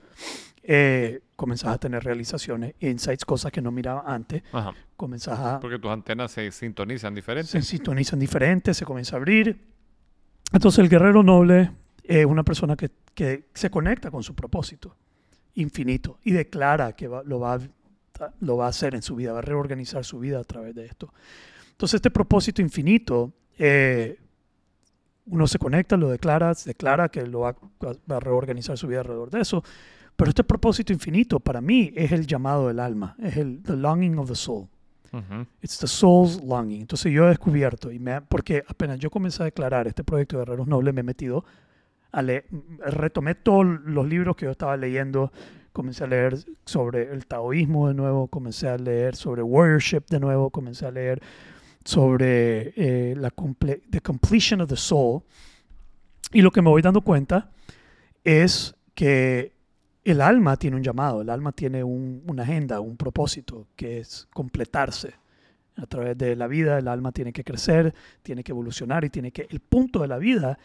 [0.63, 4.73] eh, comenzás a tener realizaciones, insights, cosas que no miraba antes, Ajá.
[4.97, 7.51] comenzás a Porque tus antenas se sintonizan diferentes.
[7.51, 9.61] se sintonizan diferentes, se comienza a abrir.
[10.53, 11.71] Entonces el guerrero noble
[12.05, 14.95] es una persona que, que se conecta con su propósito
[15.55, 17.59] infinito y declara que va- lo, va,
[18.41, 20.87] lo va a hacer en su vida, va a reorganizar su vida a través de
[20.87, 21.13] esto.
[21.79, 24.19] Entonces este propósito infinito, eh,
[25.27, 28.99] uno se conecta, lo declara, se declara que lo va, va a reorganizar su vida
[28.99, 29.63] alrededor de eso.
[30.17, 34.19] Pero este propósito infinito para mí es el llamado del alma, es el the longing
[34.19, 34.67] of the soul.
[35.13, 35.47] Ujú.
[35.63, 36.81] It's the soul's longing.
[36.81, 40.41] Entonces yo he descubierto, y me, porque apenas yo comencé a declarar este proyecto de
[40.47, 41.45] Guerreros Nobles, me he metido
[42.11, 42.47] a leer,
[42.81, 45.31] retomé todos los libros que yo estaba leyendo,
[45.73, 50.51] comencé a leer sobre el taoísmo de nuevo, comencé a leer sobre warriorship de nuevo,
[50.51, 51.23] comencé a leer
[51.85, 55.23] sobre eh, la comple- the completion of the soul.
[56.33, 57.51] Y lo que me voy dando cuenta
[58.25, 59.53] es que
[60.05, 64.27] el alma tiene un llamado, el alma tiene un- una agenda, un propósito, que es
[64.33, 65.15] completarse.
[65.77, 69.31] A través de la vida, el alma tiene que crecer, tiene que evolucionar y tiene
[69.31, 69.47] que...
[69.49, 70.59] El punto de la vida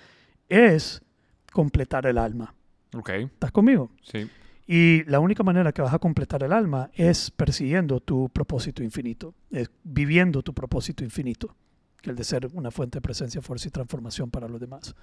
[0.49, 1.03] es
[1.51, 2.53] completar el alma.
[2.95, 3.91] Ok, ¿Estás conmigo?
[4.01, 4.28] sí.
[4.66, 9.34] Y la única manera que vas a completar el alma es persiguiendo tu propósito infinito,
[9.51, 11.55] es viviendo tu propósito infinito,
[12.01, 14.95] que el de ser una fuente de presencia, fuerza y transformación para los demás.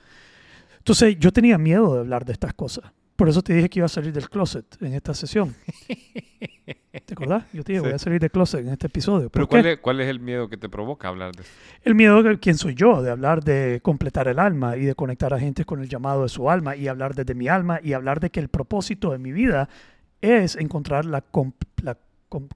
[0.79, 2.91] Entonces yo tenía miedo de hablar de estas cosas.
[3.21, 5.55] Por eso te dije que iba a salir del closet en esta sesión.
[7.05, 7.45] ¿Te acordás?
[7.53, 7.87] Yo te dije, Sí.
[7.87, 9.29] voy a salir del closet en este episodio.
[9.29, 9.47] ¿Por Pero?
[9.47, 11.51] ¿cuál es, ¿cuál es el miedo que te provoca hablar de eso?
[11.83, 15.35] El miedo de quién soy yo, de hablar de completar el alma y de conectar
[15.35, 18.21] a gente con el llamado de su alma y hablar desde mi alma y hablar
[18.21, 19.69] de que el propósito de mi vida
[20.23, 21.23] es encontrar la,
[21.83, 21.99] la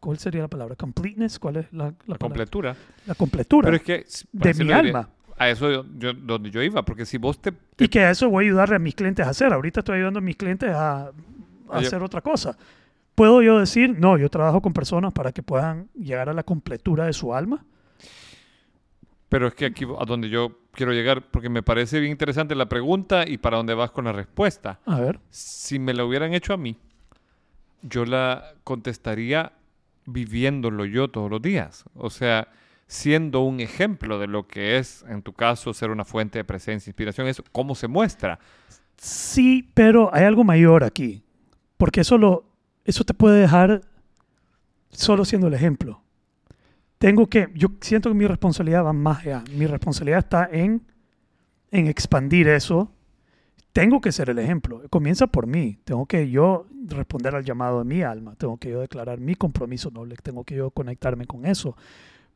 [0.00, 0.76] ¿cuál sería la palabra?
[0.76, 2.74] Completeness, ¿cuál es la, la La completura.
[3.04, 4.06] La completura Pero es que...
[4.32, 5.10] de mi alma.
[5.36, 7.52] A eso yo, yo- donde yo iba, porque si vos te...
[7.52, 9.52] te- Y que a eso voy a ayudarle a mis clientes a hacer.
[9.52, 11.12] Ahorita estoy ayudando a mis clientes a, a
[11.72, 12.56] hacer otra cosa.
[13.14, 17.06] ¿Puedo yo decir, no, yo trabajo con personas para que puedan llegar a la completura
[17.06, 17.64] de su alma?
[19.28, 22.68] Pero es que aquí a donde yo quiero llegar, porque me parece bien interesante la
[22.68, 24.78] pregunta y para dónde vas con la respuesta.
[24.86, 25.18] A ver.
[25.30, 26.76] Si me la hubieran hecho a mí,
[27.82, 29.52] yo la contestaría
[30.06, 31.84] viviéndolo yo todos los días.
[31.94, 32.48] O sea,
[32.86, 36.90] siendo un ejemplo de lo que es, en tu caso, ser una fuente de presencia,
[36.90, 38.38] inspiración, es cómo se muestra.
[38.96, 41.24] Sí, pero hay algo mayor aquí.
[41.76, 42.44] Porque eso, lo,
[42.84, 43.82] eso te puede dejar
[44.90, 46.02] solo siendo el ejemplo.
[46.98, 49.44] Tengo que, yo siento que mi responsabilidad va más allá.
[49.54, 50.82] Mi responsabilidad está en,
[51.70, 52.90] en expandir eso.
[53.72, 54.82] Tengo que ser el ejemplo.
[54.88, 55.78] Comienza por mí.
[55.84, 58.36] Tengo que yo responder al llamado de mi alma.
[58.36, 60.16] Tengo que yo declarar mi compromiso noble.
[60.22, 61.76] Tengo que yo conectarme con eso.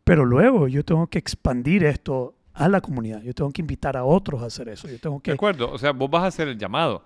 [0.08, 3.22] Pero luego yo tengo que expandir esto a la comunidad.
[3.22, 4.88] Yo tengo que invitar a otros a hacer eso.
[4.88, 5.70] Yo tengo ¿De que acuerdo?
[5.70, 7.04] O sea, vos vas a hacer el llamado.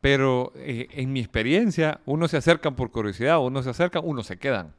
[0.00, 4.36] Pero eh, en mi experiencia, unos se acercan por curiosidad, unos se acercan, unos se
[4.38, 4.72] quedan.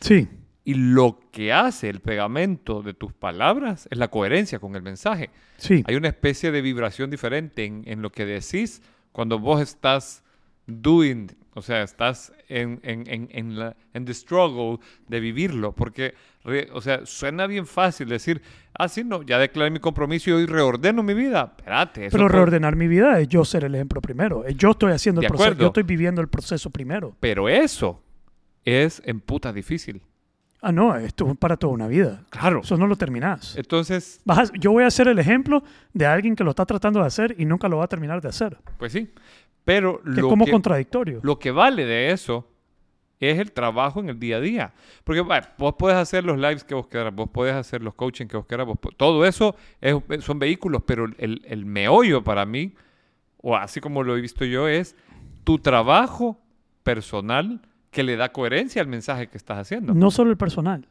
[0.00, 0.28] Sí,
[0.64, 5.30] Y lo que hace el pegamento de tus palabras es la coherencia con el mensaje.
[5.56, 5.84] sí.
[5.86, 10.24] Hay una especie de vibración diferente en, en lo que decís cuando vos estás
[10.66, 15.72] doing, o sea, estás en, en, en, en la, en the struggle de vivirlo.
[15.72, 18.40] Porque, re- o sea, suena bien fácil decir,
[18.78, 21.54] ah, sí, no, ya declaré mi compromiso y hoy reordeno mi vida.
[21.56, 24.44] Espérate, eso Pero puede- reordenar mi vida es yo ser el ejemplo primero.
[24.44, 25.44] Es Yo estoy haciendo el De proceso.
[25.48, 25.60] acuerdo.
[25.62, 27.16] Yo estoy viviendo el proceso primero.
[27.20, 28.02] Pero eso
[28.64, 30.00] es en puta difícil.
[30.66, 32.24] Ah, no, esto es para toda una vida.
[32.30, 32.60] Claro.
[32.64, 33.54] Eso no lo terminás.
[33.56, 37.00] Entonces, Vas a- yo voy a ser el ejemplo de alguien que lo está tratando
[37.00, 38.56] de hacer y nunca lo va a terminar de hacer.
[38.78, 39.10] pues sí.
[39.64, 41.20] Pero Que es lo como que, contradictorio.
[41.22, 42.48] Lo que vale de eso
[43.30, 44.72] es el trabajo en el día a día.
[45.04, 45.20] Porque
[45.58, 48.46] vos podés hacer los lives que vos quieras, vos podés hacer los coaching que vos
[48.46, 48.66] quieras,
[48.96, 52.74] todo eso es- son vehículos, pero el, el meollo para mí,
[53.38, 54.96] o así como lo he visto yo, es
[55.44, 56.38] tu trabajo
[56.82, 57.60] personal
[57.90, 59.94] que le da coherencia al mensaje que estás haciendo.
[59.94, 60.86] No solo el personal.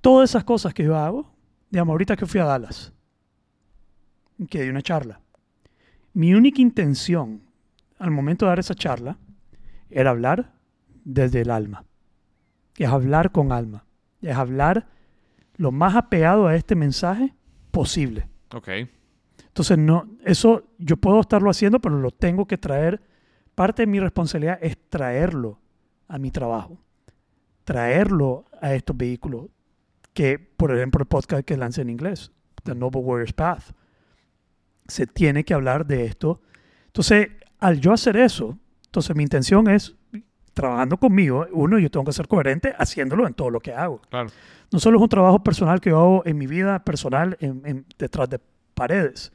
[0.00, 1.30] Todas esas cosas que yo hago,
[1.70, 2.92] digamos, ahorita que fui a Dallas,
[4.48, 5.20] que di una charla,
[6.12, 7.42] mi única intención
[7.98, 9.16] al momento de dar esa charla
[9.90, 10.52] era hablar
[11.04, 11.84] desde el alma.
[12.76, 13.84] Es hablar con alma.
[14.20, 14.88] Es hablar
[15.56, 17.34] lo más apegado a este mensaje
[17.70, 18.28] posible.
[18.52, 18.68] Ok.
[19.54, 23.00] Entonces, no, eso yo puedo estarlo haciendo, pero lo tengo que traer.
[23.54, 25.60] Parte de mi responsabilidad es traerlo
[26.08, 26.78] a mi trabajo,
[27.62, 29.46] traerlo a estos vehículos,
[30.12, 32.32] que, por ejemplo, el podcast que lancé en inglés,
[32.64, 33.72] The Noble Warrior's Path,
[34.88, 36.40] se tiene que hablar de esto.
[36.86, 37.28] Entonces,
[37.58, 39.94] al yo hacer eso, entonces mi intención es,
[40.54, 44.00] trabajando conmigo, uno, yo tengo que ser coherente haciéndolo en todo lo que hago.
[44.08, 44.30] Claro.
[44.72, 47.86] No solo es un trabajo personal que yo hago en mi vida personal, en- en-
[47.98, 48.40] detrás de
[48.74, 49.32] paredes.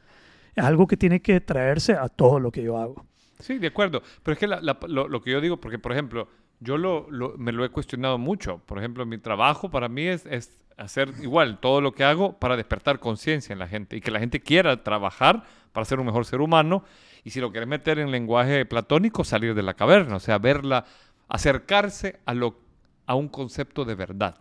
[0.56, 3.06] Es algo que tiene que traerse a todo lo que yo hago.
[3.40, 4.02] Sí, de acuerdo.
[4.24, 6.28] Pero es que la- la- lo, lo que yo digo, porque por ejemplo,
[6.60, 8.58] yo lo, lo- me lo he cuestionado mucho.
[8.66, 12.58] Por ejemplo, mi trabajo para mí es, es hacer igual todo lo que hago para
[12.58, 16.26] despertar conciencia en la gente y que la gente quiera trabajar para ser un mejor
[16.26, 16.84] ser humano.
[17.24, 20.86] Y si lo quieres meter en lenguaje platónico, salir de la caverna, o sea, verla,
[21.30, 22.60] acercarse a, lo,
[23.06, 24.36] a un concepto de verdad.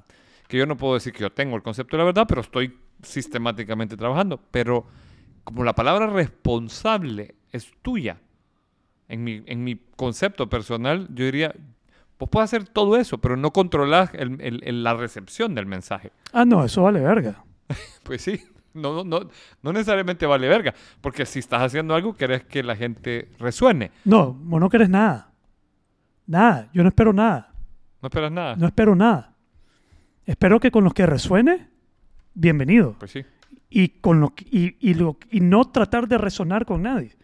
[0.49, 2.77] Que yo no puedo decir que yo tengo el concepto de la verdad, pero estoy
[3.03, 4.41] sistemáticamente trabajando.
[4.51, 4.87] Pero
[5.45, 8.19] como la palabra responsable es tuya,
[9.09, 11.55] en mi, en mi concepto personal, yo diría,
[12.19, 16.13] vos puedes hacer todo eso, pero no controlas el- el- el- la recepción del mensaje.
[16.33, 17.45] Ah, no, eso vale verga.
[18.03, 18.41] Pues sí,
[18.75, 19.29] no, no, no,
[19.63, 23.91] no necesariamente vale verga, porque si estás haciendo algo, querés que la gente resuene.
[24.05, 25.31] No, vos no querés nada.
[26.29, 27.53] Nada, yo no espero nada.
[28.01, 28.55] No esperas nada.
[28.57, 29.35] No espero nada.
[30.27, 31.69] Espero que con los que resuene,
[32.35, 32.95] bienvenido.
[32.99, 33.25] Pues sí.
[33.71, 37.17] y, con lo, y, y lo- y no tratar de resonar con nadie.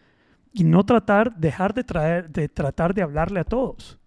[0.51, 3.99] Y no tratar, dejar de, traer, de tratar de hablarle a todos.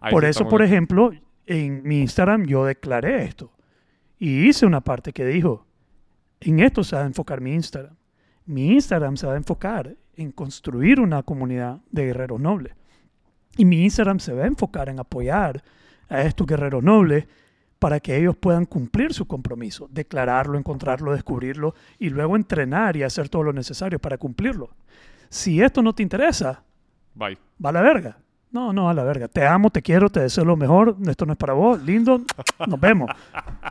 [0.00, 1.10] Ahí por eso, por ejemplo,
[1.46, 3.50] en mi Instagram yo declaré esto.
[4.18, 5.66] Y hice una parte que dijo,
[6.40, 7.94] en esto se va a enfocar mi Instagram.
[8.46, 12.74] Mi Instagram se va a enfocar en construir una comunidad de guerreros nobles.
[13.56, 15.62] Y mi Instagram se va a enfocar en apoyar
[16.08, 17.26] a estos guerreros nobles
[17.78, 23.28] para que ellos puedan cumplir su compromiso, declararlo, encontrarlo, descubrirlo y luego entrenar y hacer
[23.28, 24.70] todo lo necesario para cumplirlo.
[25.28, 26.62] Si esto no te interesa,
[27.14, 27.38] Bye.
[27.64, 28.18] va a la verga.
[28.50, 29.28] No, no, a la verga.
[29.28, 30.96] Te amo, te quiero, te deseo lo mejor.
[31.06, 31.82] Esto no es para vos.
[31.82, 32.22] Lindo.
[32.66, 33.10] Nos vemos.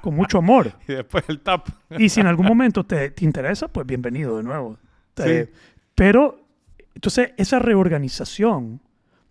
[0.01, 0.73] Con mucho amor.
[0.87, 1.67] Y después el tap.
[1.97, 4.77] Y si en algún momento te, te interesa, pues bienvenido de nuevo.
[5.15, 5.49] Sí.
[5.95, 6.37] Pero,
[6.93, 8.81] entonces, esa reorganización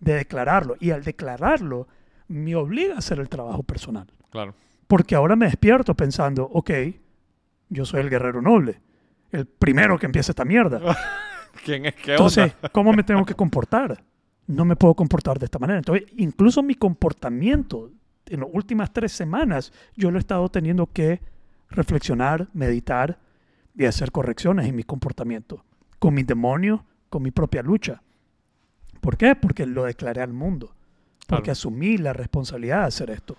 [0.05, 1.89] de declararlo y al declararlo
[2.29, 4.07] me obliga a hacer el trabajo personal.
[4.31, 4.55] Claro.
[4.87, 6.71] Porque ahora me despierto pensando, ok,
[7.71, 8.81] yo soy el guerrero noble,
[9.33, 10.81] el primero que empieza esta mierda.
[11.65, 11.95] ¿Quién es?
[11.95, 12.69] ¿Qué Entonces, onda?
[12.73, 14.05] ¿cómo me tengo que comportar?
[14.47, 15.79] No me puedo comportar de esta manera.
[15.79, 17.91] Entonces, incluso mi comportamiento
[18.27, 21.21] en las últimas tres semanas, yo lo he estado teniendo que
[21.69, 23.19] reflexionar, meditar
[23.75, 25.65] y hacer correcciones en mi comportamiento,
[25.99, 28.03] con mis demonios, con mi propia lucha.
[29.05, 29.37] ¿Por qué?
[29.37, 30.75] Porque lo declaré al mundo.
[31.27, 31.53] Porque Claro.
[31.53, 33.37] asumí la responsabilidad de hacer esto.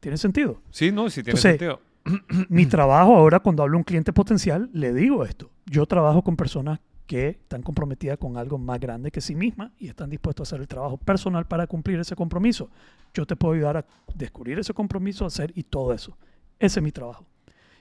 [0.00, 0.62] ¿Tiene sentido?
[0.70, 1.80] Sí, no, sí tiene Entonces, sentido.
[2.48, 5.50] mi trabajo ahora cuando hablo a un cliente potencial, le digo esto.
[5.66, 9.88] Yo trabajo con personas que están comprometidas con algo más grande que sí mismas y
[9.88, 12.70] están dispuestos a hacer el trabajo personal para cumplir ese compromiso.
[13.12, 16.16] Yo te puedo ayudar a descubrir ese compromiso, hacer y todo eso.
[16.58, 17.26] Ese es mi trabajo.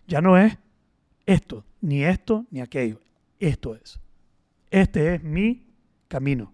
[0.06, 0.58] Ya no es
[1.26, 3.00] esto, ni esto, ni aquello.
[3.40, 4.02] Esto es.
[4.70, 5.64] Este es mi
[6.10, 6.52] camino.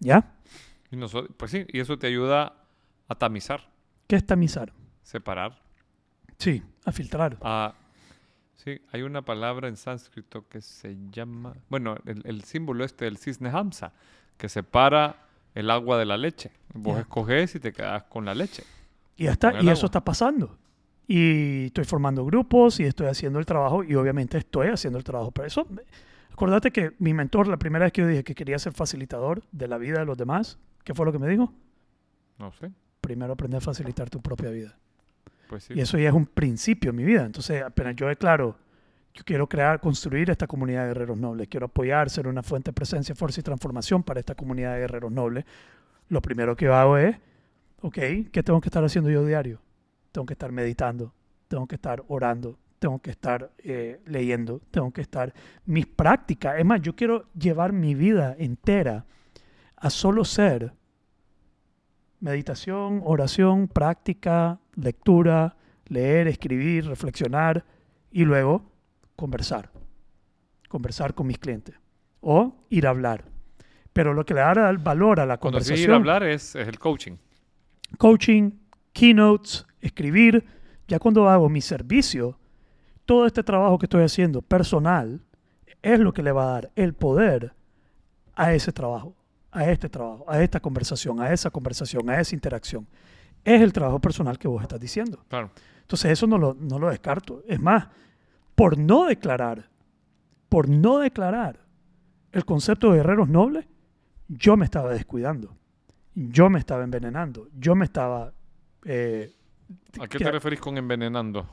[0.00, 0.32] ¿Ya?
[0.90, 2.54] Y noso- pues sí, y eso te ayuda
[3.08, 3.68] a tamizar,
[4.06, 4.72] ¿Qué es tamizar?
[5.02, 5.60] separar.
[6.38, 7.36] Sí, a filtrar.
[7.42, 7.74] a-
[8.54, 13.18] sí, hay una palabra en sánscrito que se llama, bueno, el, el símbolo este del
[13.18, 13.92] cisne Hamsa,
[14.36, 16.52] que separa el agua de la leche.
[16.74, 17.00] Vos Ya.
[17.02, 18.62] escoges y te quedas con la leche.
[19.16, 19.84] Y, ya está, y eso agua.
[19.86, 20.56] está pasando.
[21.08, 25.30] Y estoy formando grupos y estoy haciendo el trabajo y obviamente estoy haciendo el trabajo.
[25.32, 25.66] Pero eso,
[26.38, 29.66] acordate que mi mentor, la primera vez que yo dije que quería ser facilitador de
[29.66, 31.52] la vida de los demás, ¿qué fue lo que me dijo?
[32.38, 32.70] No sé,
[33.00, 34.78] Primero aprender a facilitar tu propia vida.
[35.48, 35.74] pues sí.
[35.74, 37.24] Y eso ya es un principio en mi vida.
[37.24, 38.56] Entonces, apenas yo declaro,
[39.14, 42.74] yo quiero crear, construir esta comunidad de guerreros nobles, quiero apoyar, ser una fuente de
[42.74, 45.44] presencia, fuerza y transformación para esta comunidad de guerreros nobles.
[46.08, 47.16] Lo primero que yo hago es,
[47.80, 47.98] ok,
[48.30, 49.60] ¿qué tengo que estar haciendo yo diario?
[50.12, 51.12] Tengo que estar meditando,
[51.48, 55.32] tengo que estar orando, tengo que estar eh, leyendo, tengo que estar...
[55.66, 59.04] Mis prácticas, es más, yo quiero llevar mi vida entera
[59.76, 60.72] a solo ser
[62.20, 65.56] meditación, oración, práctica, lectura,
[65.86, 67.64] leer, escribir, reflexionar
[68.10, 68.70] y luego
[69.16, 69.70] conversar.
[70.68, 71.74] Conversar con mis clientes
[72.20, 73.24] o ir a hablar.
[73.92, 76.22] Pero lo que le da el valor a la Cuando decís ir a conversación, hablar
[76.24, 77.16] es, es el coaching.
[77.96, 78.52] coaching,
[78.92, 80.44] keynotes, escribir,
[80.86, 82.38] ya cuando hago mi servicio,
[83.08, 85.22] todo este trabajo que estoy haciendo personal
[85.80, 87.54] es lo que le va a dar el poder
[88.36, 89.16] a ese trabajo,
[89.50, 92.86] a este trabajo, a esta conversación, a esa conversación, a esa interacción.
[93.42, 95.24] Es el trabajo personal que vos estás diciendo.
[95.28, 95.50] Claro.
[95.80, 97.42] Entonces eso no lo, no lo descarto.
[97.48, 97.88] Es más,
[98.54, 99.70] por no declarar,
[100.50, 101.60] por no declarar
[102.30, 103.64] el concepto de guerreros nobles,
[104.28, 105.56] yo me estaba descuidando.
[106.14, 107.48] Yo me estaba envenenando.
[107.58, 108.34] Yo me estaba...
[108.84, 109.32] eh,
[109.98, 111.48] ¿A qué te referís con envenenando?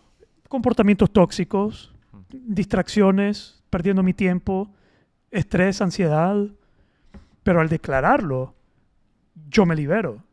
[0.56, 1.94] Comportamientos tóxicos,
[2.30, 4.72] distracciones, perdiendo mi tiempo,
[5.32, 6.38] estrés, ansiedad.
[7.44, 8.56] Pero al declararlo,
[9.50, 10.24] yo me libero.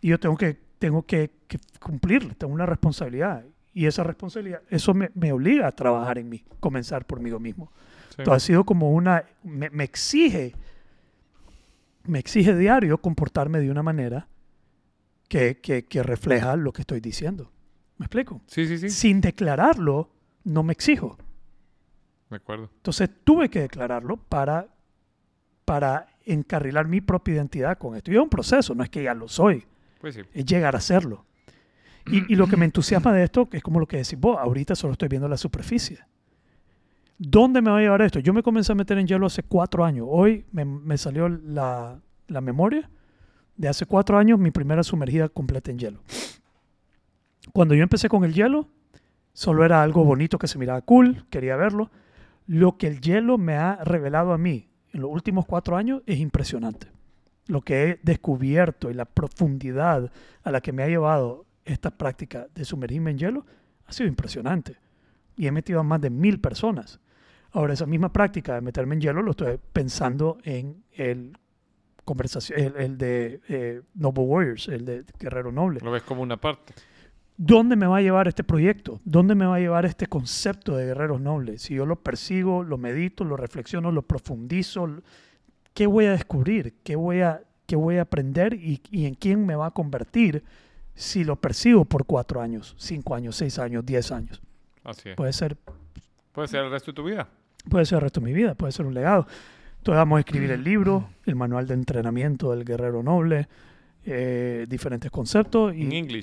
[0.00, 3.44] Y yo tengo que, tengo que, que cumplir, tengo una responsabilidad.
[3.72, 7.70] Y esa responsabilidad, eso me, me obliga a trabajar en mí, comenzar por mí mismo.
[8.08, 8.16] Sí.
[8.18, 10.54] Entonces ha sido como una, me, me exige,
[12.04, 14.26] me exige diario comportarme de una manera
[15.28, 17.52] que, que, que refleja lo que estoy diciendo.
[17.98, 18.40] ¿Me explico?
[18.46, 18.90] Sí, sí, sí.
[18.90, 20.10] Sin declararlo,
[20.44, 21.16] no me exijo.
[22.30, 22.70] De acuerdo.
[22.76, 24.66] Entonces tuve que declararlo para,
[25.64, 28.10] para encarrilar mi propia identidad con esto.
[28.10, 29.64] Y es un proceso, no es que ya lo soy,
[30.00, 30.22] Pues sí.
[30.34, 31.24] es llegar a serlo.
[32.10, 34.36] Y, y lo que me entusiasma de esto, que es como lo que decís vos,
[34.38, 35.98] ahorita solo estoy viendo la superficie.
[37.18, 38.18] ¿Dónde me va a llevar esto?
[38.20, 40.06] Yo me comencé a meter en hielo hace cuatro años.
[40.08, 42.88] Hoy me, me salió la, la memoria
[43.56, 46.00] de hace cuatro años, mi primera sumergida completa en hielo.
[47.52, 48.68] Cuando yo empecé con el hielo,
[49.32, 51.90] solo era algo bonito que se miraba cool, quería verlo.
[52.46, 56.18] Lo que el hielo me ha revelado a mí en los últimos cuatro años es
[56.18, 56.88] impresionante.
[57.48, 60.10] Lo que he descubierto y la profundidad
[60.42, 63.46] a la que me ha llevado esta práctica de sumergirme en hielo
[63.86, 64.76] ha sido impresionante.
[65.36, 67.00] Y he metido a más de mil personas.
[67.52, 71.36] Ahora, esa misma práctica de meterme en hielo lo estoy pensando en el,
[72.04, 75.80] conversación, el, el de eh, Noble Warriors, el de Guerrero Noble.
[75.82, 76.72] Lo ves como una parte.
[77.38, 79.00] ¿Dónde me va a llevar este proyecto?
[79.04, 81.62] ¿Dónde me va a llevar este concepto de guerreros nobles?
[81.62, 84.88] Si yo lo persigo, lo medito, lo reflexiono, lo profundizo,
[85.74, 86.74] ¿qué voy a descubrir?
[86.82, 88.54] ¿Qué voy a, qué voy a aprender?
[88.54, 90.42] ¿Y, y en quién me va a convertir
[90.94, 94.40] si lo persigo por cuatro años, cinco años, seis años, diez años?
[94.82, 95.16] Así es.
[95.16, 95.56] Puede ser,
[96.32, 97.28] Puede ser el resto de tu vida.
[97.68, 99.26] puede ser el resto de mi vida, puede ser un legado.
[99.78, 103.46] Entonces vamos a escribir el libro, el manual de entrenamiento del guerrero noble,
[104.06, 105.72] eh, diferentes conceptos.
[105.74, 106.22] En Y,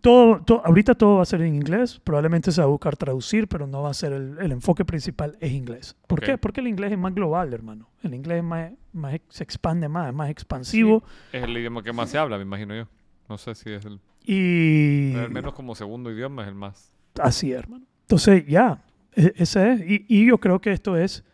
[0.00, 3.48] Todo, to- ahorita todo va a ser en inglés, probablemente se va a buscar traducir,
[3.48, 5.96] pero no va a ser el, el enfoque principal es inglés.
[6.06, 6.24] ¿Por Ok.
[6.26, 6.38] qué?
[6.38, 7.88] Porque el inglés es más global, hermano.
[8.02, 11.02] El inglés es más, más se expande más, es más expansivo
[11.32, 12.86] Es el idioma que más se habla, me imagino yo.
[13.28, 14.00] No sé si es el...
[14.24, 16.92] y al menos como segundo idioma es el más...
[17.20, 17.84] así, hermano.
[18.02, 18.82] Entonces, ya,
[19.14, 19.80] e- ese es.
[19.82, 21.24] Y, y yo creo que esto es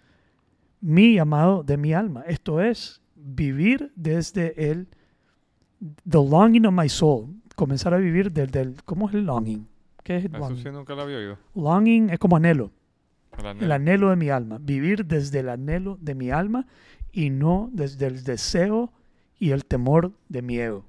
[0.80, 2.22] mi llamado de mi alma.
[2.26, 4.88] Esto es vivir desde el
[6.08, 7.28] the longing of my soul.
[7.56, 9.66] Comenzar a vivir desde el, ¿cómo es el longing?
[10.04, 10.62] ¿Qué es el Eso longing?
[10.62, 11.38] sí nunca lo había oído.
[11.54, 12.70] Longing es como anhelo.
[13.38, 13.66] El anhelo.
[13.66, 16.66] el anhelo de mi alma, vivir desde el anhelo de mi alma
[17.12, 18.92] y no desde el deseo
[19.38, 20.84] y el temor de mi ego.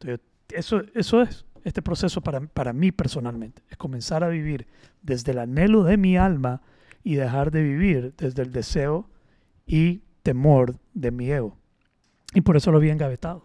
[0.00, 0.20] Entonces,
[0.50, 4.66] eso, eso es este proceso para, para mí personalmente, es comenzar a vivir
[5.02, 6.60] desde el anhelo de mi alma
[7.02, 9.08] y dejar de vivir desde el deseo
[9.66, 11.56] y temor de mi ego.
[12.34, 13.44] Y por eso lo había engavetado,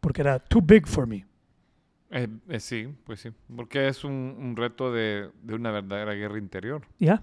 [0.00, 1.26] porque era too big for me.
[2.10, 3.30] Eh, eh, sí, pues sí.
[3.54, 6.82] Porque es un, un reto de, de una verdadera guerra interior.
[6.98, 7.22] ¿Ya?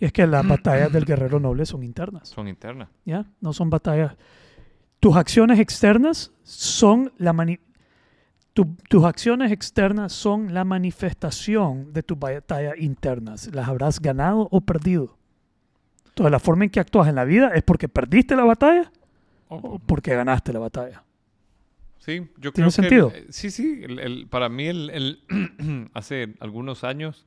[0.00, 2.28] Y es que las batallas del guerrero noble son internas.
[2.28, 2.88] Son internas.
[3.04, 3.24] ¿ya?
[3.40, 4.16] No son batallas.
[4.98, 7.60] Tus acciones externas son la mani-
[8.54, 13.54] tu- tus acciones externas son la manifestación de tus batallas internas.
[13.54, 15.16] Las habrás ganado o perdido.
[16.08, 18.90] Entonces, la forma en que actúas en la vida es porque perdiste la batalla
[19.48, 21.03] Oh, o porque ganaste la batalla.
[22.04, 23.12] Sí, yo ¿Tiene creo sentido?
[23.12, 23.18] que...
[23.18, 23.80] eh, sí, sí.
[23.82, 25.22] el- el- para mí, el,
[25.94, 27.26] hace algunos años,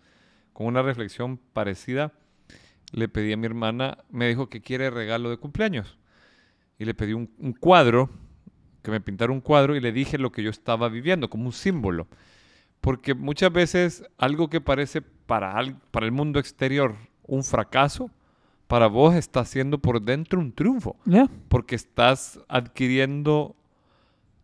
[0.53, 2.13] con una reflexión parecida,
[2.91, 5.97] le pedí a mi hermana, me dijo que quiere regalo de cumpleaños.
[6.77, 8.09] Y le pedí un, un cuadro,
[8.83, 11.53] que me pintara un cuadro, y le dije lo que yo estaba viviendo, como un
[11.53, 12.07] símbolo.
[12.79, 18.11] Porque muchas veces algo que parece para, al- para el mundo exterior un fracaso,
[18.67, 20.97] para vos está siendo por dentro un triunfo
[21.49, 23.55] porque estás adquiriendo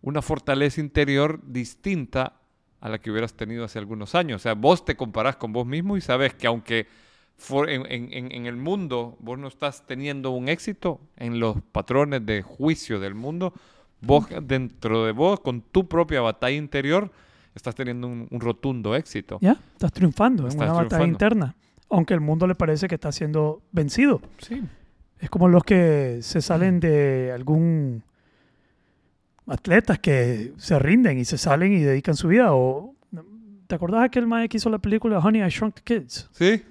[0.03, 2.33] una fortaleza interior distinta
[2.81, 4.41] a la que hubieras tenido hace algunos años.
[4.41, 6.85] O sea, vos te comparás con vos mismo y sabes que aunque
[7.37, 11.57] for- en, en- en- en el mundo vos no estás teniendo un éxito en los
[11.71, 13.53] patrones de juicio del mundo,
[14.01, 17.09] vos dentro de vos, con tu propia batalla interior,
[17.55, 19.37] estás teniendo un, un rotundo éxito.
[19.41, 19.57] ¿Ya?
[19.73, 21.55] Estás triunfando en una batalla interna.
[21.89, 24.21] Aunque el mundo le parece que está siendo vencido.
[24.39, 24.61] Sí.
[25.19, 28.03] Es como los que se salen de algún
[29.47, 32.53] atletas que se rinden y se salen y dedican su vida.
[32.53, 32.95] O,
[33.67, 36.29] ¿Te acordás aquel mae que hizo la película Honey, I Shrunk the Kids?
[36.31, 36.63] Sí.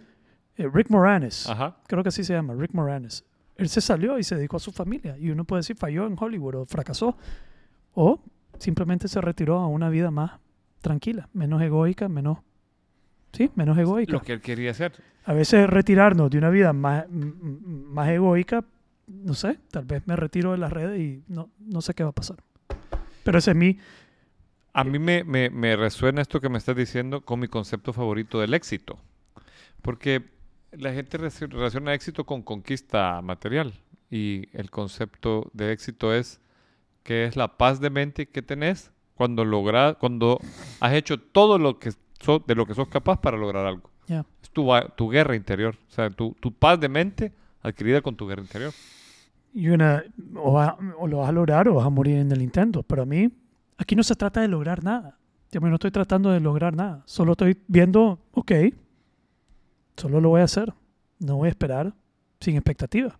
[0.57, 1.49] Eh, Rick Moranis.
[1.49, 1.77] Ajá.
[1.87, 3.25] Creo que así se llama, Rick Moranis.
[3.57, 5.16] Él se salió y se dedicó a su familia.
[5.18, 7.16] Y uno puede decir falló en Hollywood o fracasó.
[7.95, 8.20] O
[8.59, 10.33] simplemente se retiró a una vida más
[10.81, 12.39] tranquila, menos egoica, menos...
[13.33, 14.12] Sí, menos egoica.
[14.12, 14.93] Lo que él quería hacer.
[15.25, 18.64] A veces retirarnos de una vida más, más egoica,
[19.07, 22.11] no sé, tal vez me retiro de las redes y no, no sé qué va
[22.11, 22.37] a pasar.
[23.25, 23.79] Pero ese es mi...
[24.75, 28.41] A mí me, me- me resuena esto que me estás diciendo con mi concepto favorito
[28.41, 28.99] del éxito.
[29.83, 30.23] Porque
[30.73, 33.75] la gente relaciona éxito con conquista material.
[34.11, 36.41] Y el concepto de éxito es
[37.03, 40.39] que es la paz de mente que tenés cuando logra, cuando
[40.81, 43.91] has hecho todo lo que so- de lo que sos capaz para lograr algo.
[44.07, 44.25] ya.
[44.43, 45.77] Es tu, tu guerra interior.
[45.89, 48.73] O sea, tu, tu paz de mente adquirida con tu guerra interior.
[49.53, 50.03] Y una,
[50.36, 52.82] o, va- o lo vas a lograr o vas a morir en el intento.
[52.82, 53.30] Pero a mí,
[53.76, 55.18] aquí no se trata de lograr nada.
[55.50, 57.03] Yo no estoy tratando de lograr nada.
[57.05, 58.53] Solo estoy viendo, ok,
[59.96, 60.72] solo lo voy a hacer.
[61.18, 61.94] No voy a esperar
[62.40, 63.18] sin expectativa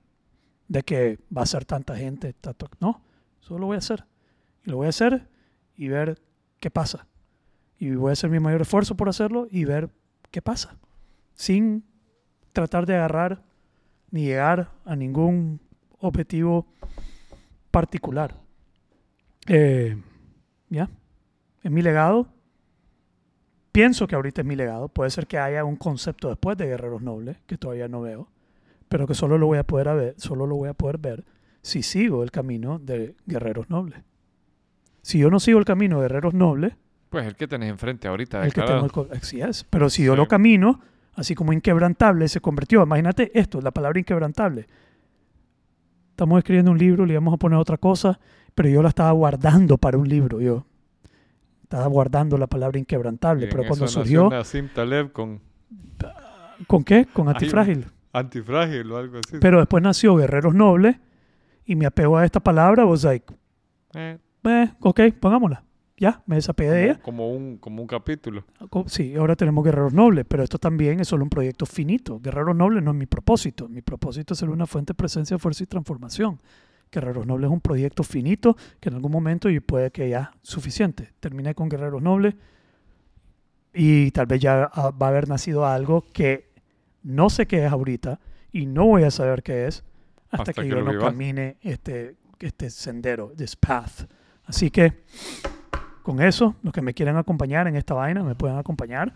[0.69, 2.33] de que va a ser tanta gente.
[2.33, 3.03] tanto- no,
[3.41, 4.05] solo lo voy a hacer.
[4.65, 5.29] Y lo voy a hacer
[5.77, 6.21] y ver
[6.61, 7.07] qué pasa.
[7.79, 9.91] Y voy a hacer mi mayor esfuerzo por hacerlo y ver
[10.31, 10.77] qué pasa.
[11.35, 11.85] Sin
[12.53, 13.43] tratar de agarrar
[14.11, 15.61] ni llegar a ningún
[16.03, 16.67] objetivo
[17.71, 18.37] particular.
[19.49, 19.97] Eh,
[20.69, 20.89] ¿Ya?
[21.63, 22.29] Es mi legado.
[23.73, 24.89] Pienso que ahorita es mi legado.
[24.89, 28.29] Puede ser que haya un concepto después de Guerreros Nobles que todavía no veo,
[28.89, 31.25] pero que solo lo voy a poder ver, solo lo voy a poder ver
[31.63, 34.01] si sigo el camino de Guerreros Nobles.
[35.01, 36.75] Si yo no sigo el camino de Guerreros Nobles,
[37.09, 38.45] Pues el que tenés enfrente ahorita.
[38.45, 39.65] el que tengo el así es.
[39.65, 40.17] Pero si yo Sí.
[40.19, 40.81] lo camino,
[41.15, 42.83] así como inquebrantable se convirtió.
[42.83, 44.67] Imagínate esto, la palabra inquebrantable.
[46.23, 48.21] Estamos escribiendo un libro, le íbamos a poner otra cosa,
[48.55, 50.41] pero yo la estaba guardando para un libro.
[50.41, 50.65] Yo
[51.65, 53.49] estaba guardando la palabra inquebrantable.
[53.49, 55.41] Pero cuando surgió, Nassim Taleb con
[56.69, 57.07] ¿con qué?
[57.13, 57.87] Con antifrágil.
[58.13, 59.39] antifrágil o algo así.
[59.41, 60.95] Pero después nació Guerreros Nobles
[61.65, 62.87] y me apego a esta palabra.
[62.87, 63.35] Was like,
[63.95, 65.65] Eh, eh, ok, pongámosla.
[66.03, 67.01] Ya, me desapegué de ella.
[67.01, 68.45] como, un, como un capítulo.
[68.87, 72.19] Sí, ahora tenemos Guerreros Nobles, pero esto también es solo un proyecto finito.
[72.19, 73.69] Guerreros Nobles no es mi propósito.
[73.69, 76.41] Mi propósito es ser una fuente de presencia, fuerza y transformación.
[76.91, 81.13] Guerreros Nobles es un proyecto finito que en algún momento y puede que ya suficiente.
[81.21, 82.35] Terminé con Guerreros Nobles
[83.73, 86.51] y tal vez ya va a haber nacido algo que
[87.05, 88.19] no sé qué es ahorita
[88.51, 89.85] y no voy a saber qué es
[90.33, 91.05] hasta, Hasta que, que yo no vivas.
[91.13, 94.11] camine este, este sendero, this path.
[94.47, 95.05] Así que
[96.03, 99.13] con eso, los que me quieran acompañar en esta vaina me pueden acompañar.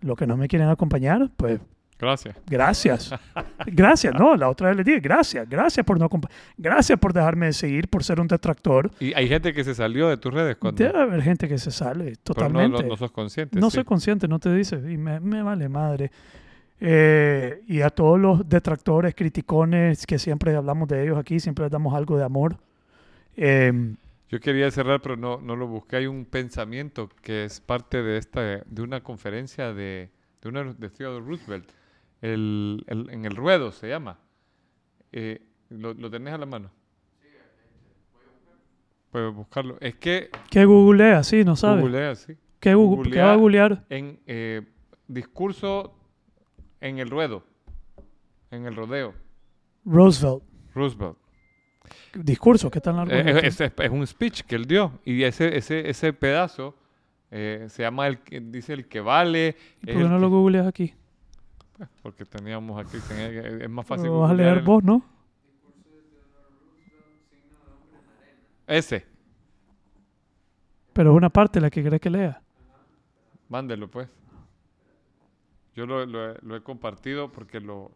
[0.00, 1.60] Los que no me quieren acompañar, pues
[2.00, 2.34] Gracias.
[2.46, 3.14] gracias.
[3.66, 6.08] Gracias, no, la otra vez les dije gracias, gracias por no
[6.56, 8.90] gracias por dejarme de seguir, por ser un detractor.
[9.00, 11.70] Y hay gente que se salió de tus redes cuando Debe haber gente que se
[11.70, 12.82] sale pero no, totalmente.
[12.82, 13.60] no, no sos consciente.
[13.60, 13.74] No sí.
[13.74, 16.10] soy consciente, no te dice, y me, me vale madre.
[16.80, 21.70] Eh, y a todos los detractores, criticones, que siempre hablamos de ellos aquí, siempre les
[21.70, 22.56] damos algo de amor.
[23.36, 23.94] Eh,
[24.30, 25.96] Yo quería cerrar, pero no, no lo busqué.
[25.96, 30.10] Hay un pensamiento que es parte de esta de una conferencia de,
[30.40, 31.68] de, una, de Theodore Roosevelt.
[32.22, 34.18] El, el- en el ruedo se llama.
[35.10, 36.70] Eh, ¿lo, lo tenés a la mano?
[39.10, 39.76] Puedes buscarlo.
[39.80, 41.24] Es que ¿Qué googlea?
[41.24, 41.80] Sí, no sabe.
[41.82, 42.34] googlea, sí.
[42.60, 43.84] ¿Qué, google- ¿Qué va a googlear?
[43.88, 44.62] En eh,
[45.08, 45.94] discurso
[46.80, 47.42] en el ruedo.
[48.52, 49.14] En el rodeo.
[49.84, 50.44] Roosevelt.
[50.74, 51.16] Roosevelt.
[52.14, 53.44] Discurso, ¿qué tan largo Eh, es?
[53.44, 56.76] es, es- es un speech que él dio y ese, ese, ese pedazo
[57.30, 58.18] eh, se llama el
[58.50, 60.94] dice el que vale ¿Y es ¿Por qué no lo googleas aquí?
[62.02, 63.28] porque teníamos aquí tenía
[63.64, 65.02] es más fácil Lo vas a leer el- vos, ¿no?
[68.66, 69.06] ese
[70.92, 72.42] Pero es una parte la que querés que lea.
[73.48, 74.08] mándelo pues
[75.74, 77.92] yo lo, lo he- lo he compartido porque lo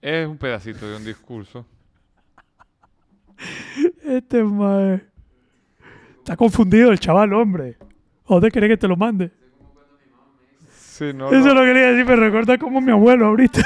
[0.00, 1.66] es un pedacito de un discurso
[4.06, 5.02] Este mae.
[6.18, 7.76] Está confundido el chaval, hombre.
[8.24, 9.30] ¿O dónde querés que te lo mande?
[10.70, 11.48] sí, no, Eso no.
[11.48, 13.60] es lo que quería decir, me recuerda como mi abuelo ahorita.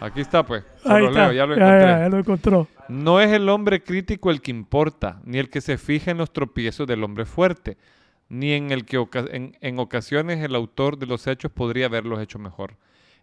[0.00, 1.22] aquí está pues Ahí Solo está.
[1.28, 2.68] leo, ya lo ya, encontré ya, ya lo encontró.
[2.88, 6.32] No es el hombre crítico el que importa, ni el que se fija en los
[6.32, 7.76] tropiezos del hombre fuerte,
[8.28, 12.20] ni en el que oca- en, en ocasiones el autor de los hechos podría haberlos
[12.20, 12.76] hecho mejor.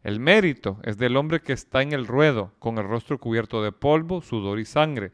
[0.04, 3.72] El mérito es del hombre que está en el ruedo, con el rostro cubierto de
[3.72, 5.12] polvo, sudor y sangre,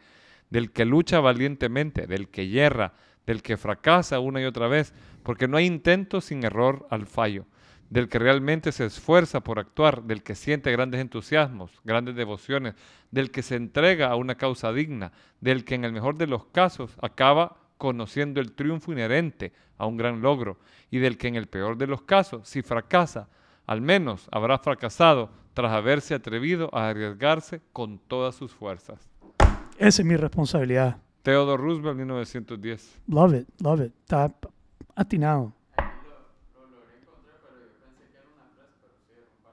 [0.52, 2.94] del que lucha valientemente, del que yerra,
[3.26, 4.94] del que fracasa una y otra vez,
[5.24, 7.46] porque no hay intento sin error al fallo,
[7.90, 12.76] del que realmente se esfuerza por actuar, del que siente grandes entusiasmos, grandes devociones,
[13.10, 16.46] del que se entrega a una causa digna, del que en el mejor de los
[16.46, 20.60] casos acaba conociendo el triunfo inherente a un gran logro
[20.92, 23.30] y del que en el peor de los casos, si fracasa,
[23.66, 29.11] al menos habrá fracasado tras haberse atrevido a arriesgarse con todas sus fuerzas.
[29.88, 30.98] Esa es mi responsabilidad.
[31.24, 33.00] Theodore Roosevelt, 1910.
[33.08, 33.94] Love it, love it.
[34.02, 34.32] Está
[34.96, 35.54] atinado.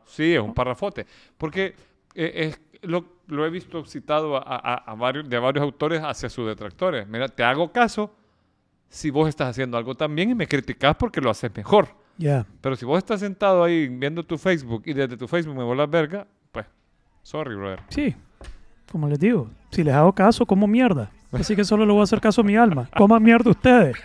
[0.04, 1.06] Sí, es un parrafote.
[1.36, 1.74] Porque
[2.14, 6.28] eh, es- lo, lo he visto citado a, a- a varios, de varios autores hacia
[6.28, 7.06] sus detractores.
[7.08, 8.14] Mira, te hago caso
[8.88, 11.88] si vos estás haciendo algo también y me criticás porque lo haces mejor.
[12.16, 12.46] Yeah.
[12.60, 15.88] Pero si vos estás sentado ahí viendo tu Facebook y desde tu Facebook me volas
[15.90, 16.66] verga, pues,
[17.22, 17.80] sorry, brother.
[17.90, 18.14] Sí,
[18.90, 21.10] como les digo, si les hago caso, como mierda.
[21.32, 22.88] Así que solo le voy a hacer caso a mi alma.
[22.96, 23.96] Coman mierda ustedes.